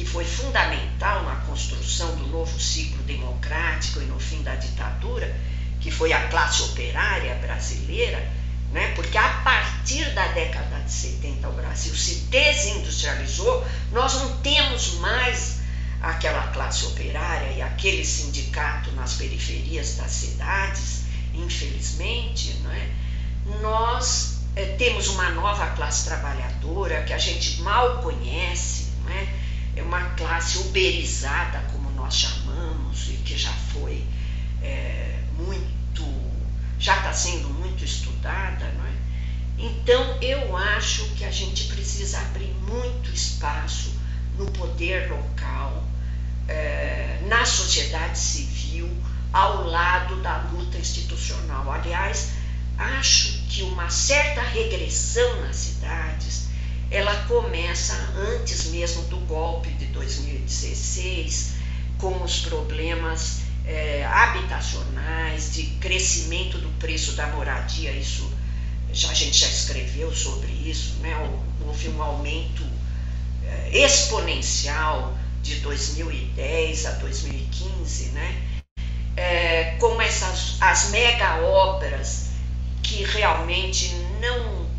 que 0.00 0.06
foi 0.06 0.24
fundamental 0.24 1.24
na 1.24 1.36
construção 1.44 2.16
do 2.16 2.26
novo 2.28 2.58
ciclo 2.58 3.02
democrático 3.02 4.00
e 4.00 4.06
no 4.06 4.18
fim 4.18 4.42
da 4.42 4.54
ditadura, 4.54 5.30
que 5.78 5.90
foi 5.90 6.10
a 6.10 6.26
classe 6.28 6.62
operária 6.62 7.34
brasileira, 7.34 8.26
né? 8.72 8.94
porque 8.96 9.18
a 9.18 9.28
partir 9.44 10.08
da 10.14 10.28
década 10.28 10.80
de 10.80 10.90
70 10.90 11.46
o 11.50 11.52
Brasil 11.52 11.94
se 11.94 12.14
desindustrializou, 12.30 13.62
nós 13.92 14.14
não 14.14 14.38
temos 14.38 14.94
mais 15.00 15.58
aquela 16.00 16.46
classe 16.46 16.86
operária 16.86 17.52
e 17.52 17.60
aquele 17.60 18.02
sindicato 18.02 18.90
nas 18.92 19.12
periferias 19.16 19.96
das 19.96 20.12
cidades, 20.12 21.02
infelizmente, 21.34 22.54
não 22.62 22.72
é? 22.72 22.88
nós 23.60 24.40
é, 24.56 24.64
temos 24.76 25.08
uma 25.08 25.28
nova 25.28 25.66
classe 25.76 26.06
trabalhadora 26.06 27.02
que 27.02 27.12
a 27.12 27.18
gente 27.18 27.60
mal 27.60 27.98
conhece, 27.98 28.79
é? 29.80 29.82
uma 29.82 30.10
classe 30.10 30.58
uberizada, 30.58 31.60
como 31.72 31.90
nós 31.90 32.14
chamamos, 32.14 33.08
e 33.08 33.14
que 33.24 33.36
já 33.36 33.52
foi 33.52 34.04
é, 34.62 35.18
muito, 35.36 36.04
já 36.78 36.96
está 36.96 37.12
sendo 37.12 37.48
muito 37.48 37.84
estudada, 37.84 38.72
não 38.76 38.86
é? 38.86 38.90
Então, 39.58 40.18
eu 40.22 40.56
acho 40.56 41.04
que 41.16 41.24
a 41.24 41.30
gente 41.30 41.64
precisa 41.64 42.18
abrir 42.18 42.54
muito 42.66 43.10
espaço 43.10 43.92
no 44.38 44.50
poder 44.52 45.10
local, 45.10 45.84
é, 46.48 47.20
na 47.26 47.44
sociedade 47.44 48.18
civil, 48.18 48.88
ao 49.32 49.66
lado 49.66 50.16
da 50.22 50.38
luta 50.52 50.78
institucional. 50.78 51.70
Aliás, 51.70 52.30
acho 52.78 53.44
que 53.48 53.62
uma 53.62 53.90
certa 53.90 54.40
regressão 54.40 55.42
nas 55.42 55.56
cidades 55.56 56.49
ela 56.90 57.14
começa 57.24 57.94
antes 58.16 58.66
mesmo 58.66 59.02
do 59.04 59.18
golpe 59.18 59.70
de 59.70 59.86
2016, 59.86 61.54
com 61.98 62.22
os 62.22 62.40
problemas 62.40 63.42
é, 63.66 64.04
habitacionais, 64.04 65.54
de 65.54 65.64
crescimento 65.78 66.58
do 66.58 66.68
preço 66.78 67.12
da 67.12 67.28
moradia, 67.28 67.92
isso 67.92 68.28
já, 68.92 69.10
a 69.10 69.14
gente 69.14 69.38
já 69.38 69.46
escreveu 69.46 70.12
sobre 70.12 70.50
isso, 70.50 70.94
né? 71.00 71.14
houve 71.64 71.88
um 71.90 72.02
aumento 72.02 72.64
é, 73.44 73.78
exponencial 73.78 75.16
de 75.42 75.56
2010 75.56 76.86
a 76.86 76.90
2015, 76.92 78.06
né? 78.06 78.42
É, 79.16 79.76
com 79.78 80.00
essas 80.00 80.56
as 80.60 80.90
mega 80.90 81.42
obras 81.42 82.30
que 82.82 83.04
realmente 83.04 83.94
não 84.20 84.69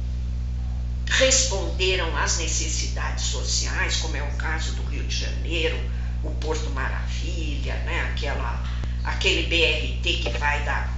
responderam 1.11 2.15
às 2.15 2.37
necessidades 2.37 3.25
sociais, 3.25 3.97
como 3.97 4.15
é 4.15 4.23
o 4.23 4.31
caso 4.37 4.75
do 4.75 4.83
Rio 4.83 5.03
de 5.03 5.15
Janeiro, 5.15 5.77
o 6.23 6.31
Porto 6.31 6.69
Maravilha, 6.69 7.75
né? 7.85 8.09
Aquela, 8.11 8.63
aquele 9.03 9.43
BRT 9.43 10.23
que 10.23 10.37
vai 10.37 10.63
da, 10.63 10.89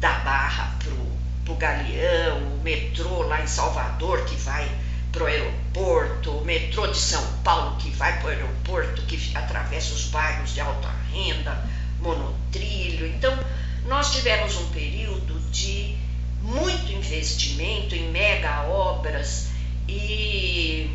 da 0.00 0.18
Barra 0.20 0.76
para 0.78 1.52
o 1.52 1.56
Galeão, 1.56 2.38
o 2.54 2.62
metrô 2.64 3.22
lá 3.22 3.42
em 3.42 3.46
Salvador 3.46 4.24
que 4.24 4.34
vai 4.36 4.68
para 5.12 5.22
o 5.22 5.26
aeroporto, 5.26 6.30
o 6.32 6.44
metrô 6.44 6.88
de 6.88 6.98
São 6.98 7.24
Paulo 7.44 7.76
que 7.76 7.90
vai 7.90 8.18
para 8.18 8.26
o 8.26 8.30
aeroporto, 8.30 9.02
que 9.02 9.36
atravessa 9.36 9.94
os 9.94 10.06
bairros 10.06 10.52
de 10.52 10.60
alta 10.60 10.90
renda, 11.12 11.64
monotrilho. 12.00 13.06
Então, 13.06 13.38
nós 13.86 14.12
tivemos 14.12 14.56
um 14.56 14.68
período 14.70 15.38
de 15.50 15.96
muito 16.44 16.92
investimento 16.92 17.94
em 17.94 18.10
mega 18.10 18.64
obras 18.68 19.48
e, 19.88 20.90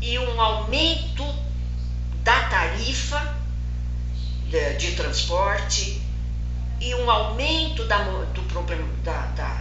e 0.00 0.18
um 0.18 0.40
aumento 0.40 1.24
da 2.24 2.48
tarifa 2.48 3.36
de, 4.48 4.74
de 4.74 4.92
transporte 4.92 6.00
e 6.80 6.94
um 6.94 7.10
aumento 7.10 7.84
da, 7.84 7.98
do, 8.32 8.42
problema, 8.44 8.88
da, 9.04 9.26
da, 9.26 9.54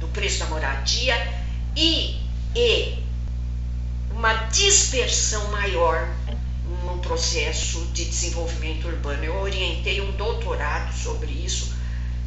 do 0.00 0.08
preço 0.08 0.40
da 0.40 0.46
moradia 0.46 1.14
e, 1.76 2.18
e 2.56 2.98
uma 4.10 4.32
dispersão 4.46 5.50
maior 5.50 6.08
no 6.84 6.98
processo 6.98 7.84
de 7.92 8.06
desenvolvimento 8.06 8.88
urbano. 8.88 9.22
Eu 9.22 9.36
orientei 9.36 10.00
um 10.00 10.12
doutorado 10.12 10.92
sobre 10.94 11.30
isso 11.30 11.81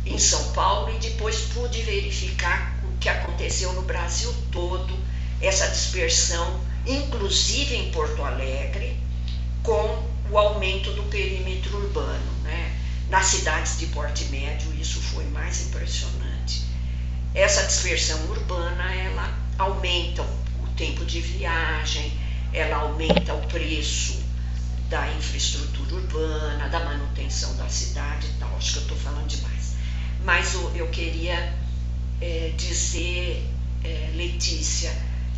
em 0.06 0.20
São 0.20 0.52
Paulo 0.52 0.94
e 0.96 1.00
depois 1.00 1.41
pude 1.54 1.82
verificar 1.82 2.78
o 2.84 2.98
que 2.98 3.10
aconteceu 3.10 3.74
no 3.74 3.82
Brasil 3.82 4.34
todo, 4.52 4.98
essa 5.41 5.68
dispersão, 5.68 6.62
inclusive 6.86 7.76
em 7.76 7.91
Porto 7.91 8.24
Alegre, 8.24 8.98
com 9.63 10.04
o 10.30 10.38
aumento 10.38 10.91
do 10.94 11.04
perímetro 11.04 11.78
urbano. 11.78 12.32
Né? 12.44 12.76
Nas 13.10 13.26
cidades 13.28 13.78
de 13.80 13.88
porte 13.88 14.26
médio, 14.26 14.74
isso 14.80 15.00
foi 15.00 15.26
mais 15.26 15.68
impressionante. 15.68 16.63
Essa 17.34 17.63
dispersão 17.63 18.18
urbana, 18.30 18.94
ela 18.94 19.38
aumenta 19.58 20.22
o 20.22 20.68
tempo 20.78 21.04
de 21.06 21.20
viagem, 21.20 22.12
ela 22.54 22.78
aumenta 22.78 23.34
o 23.34 23.48
preço 23.48 24.24
da 24.89 25.12
infraestrutura 25.12 25.96
urbana, 25.96 26.70
da 26.70 26.80
manutenção 26.80 27.56
da 27.58 27.68
cidade 27.68 28.28
e 28.28 28.39
tal. 28.39 28.56
Acho 28.56 28.74
que 28.74 28.78
eu 28.78 28.84
estou 28.84 28.98
falando 28.98 29.28
demais. 29.28 29.55
Mas 30.25 30.55
eu 30.55 30.88
queria 30.88 31.53
é, 32.19 32.51
dizer, 32.57 33.47
é, 33.83 34.09
Letícia, 34.15 34.91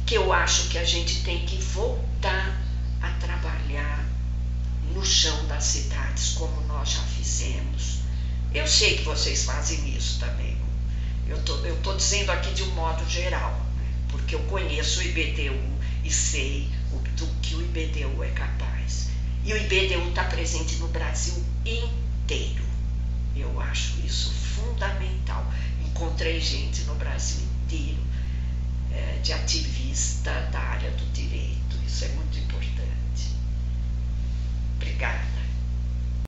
que 0.05 0.15
eu 0.15 0.31
acho 0.31 0.69
que 0.69 0.77
a 0.77 0.83
gente 0.85 1.23
tem 1.23 1.45
que 1.45 1.61
voltar 1.61 2.57
a 3.01 3.09
trabalhar 3.19 4.05
no 4.93 5.05
chão 5.05 5.45
das 5.47 5.65
cidades, 5.65 6.35
como 6.35 6.61
nós 6.67 6.91
já 6.91 7.01
fizemos. 7.01 7.99
Eu 8.53 8.65
sei 8.65 8.95
que 8.95 9.03
vocês 9.03 9.43
fazem 9.43 9.93
isso 9.93 10.21
também. 10.21 10.55
Eu 11.27 11.37
tô, 11.43 11.57
estou 11.57 11.91
tô 11.91 11.93
dizendo 11.95 12.31
aqui 12.31 12.53
de 12.53 12.63
um 12.63 12.73
modo 12.73 13.05
geral, 13.09 13.59
né? 13.75 13.91
porque 14.07 14.35
eu 14.35 14.39
conheço 14.43 15.01
o 15.01 15.03
IBDU 15.03 15.59
e 16.05 16.09
sei 16.09 16.69
o, 16.93 16.99
do 17.17 17.27
que 17.41 17.55
o 17.55 17.61
IBDU 17.61 18.23
é 18.23 18.29
capaz. 18.29 19.09
E 19.43 19.51
o 19.51 19.57
IBDU 19.57 20.07
está 20.07 20.23
presente 20.23 20.77
no 20.77 20.87
Brasil 20.87 21.43
inteiro. 21.65 22.63
Eu 23.35 23.59
acho 23.59 23.99
isso 24.05 24.46
fundamental. 24.67 25.45
Encontrei 25.85 26.39
gente 26.39 26.83
no 26.83 26.95
Brasil 26.95 27.45
inteiro 27.63 28.01
é, 28.91 29.19
de 29.23 29.33
ativista 29.33 30.31
da 30.51 30.59
área 30.59 30.91
do 30.91 31.05
direito, 31.13 31.77
isso 31.85 32.05
é 32.05 32.09
muito 32.09 32.37
importante. 32.37 33.31
Obrigada. 34.75 35.36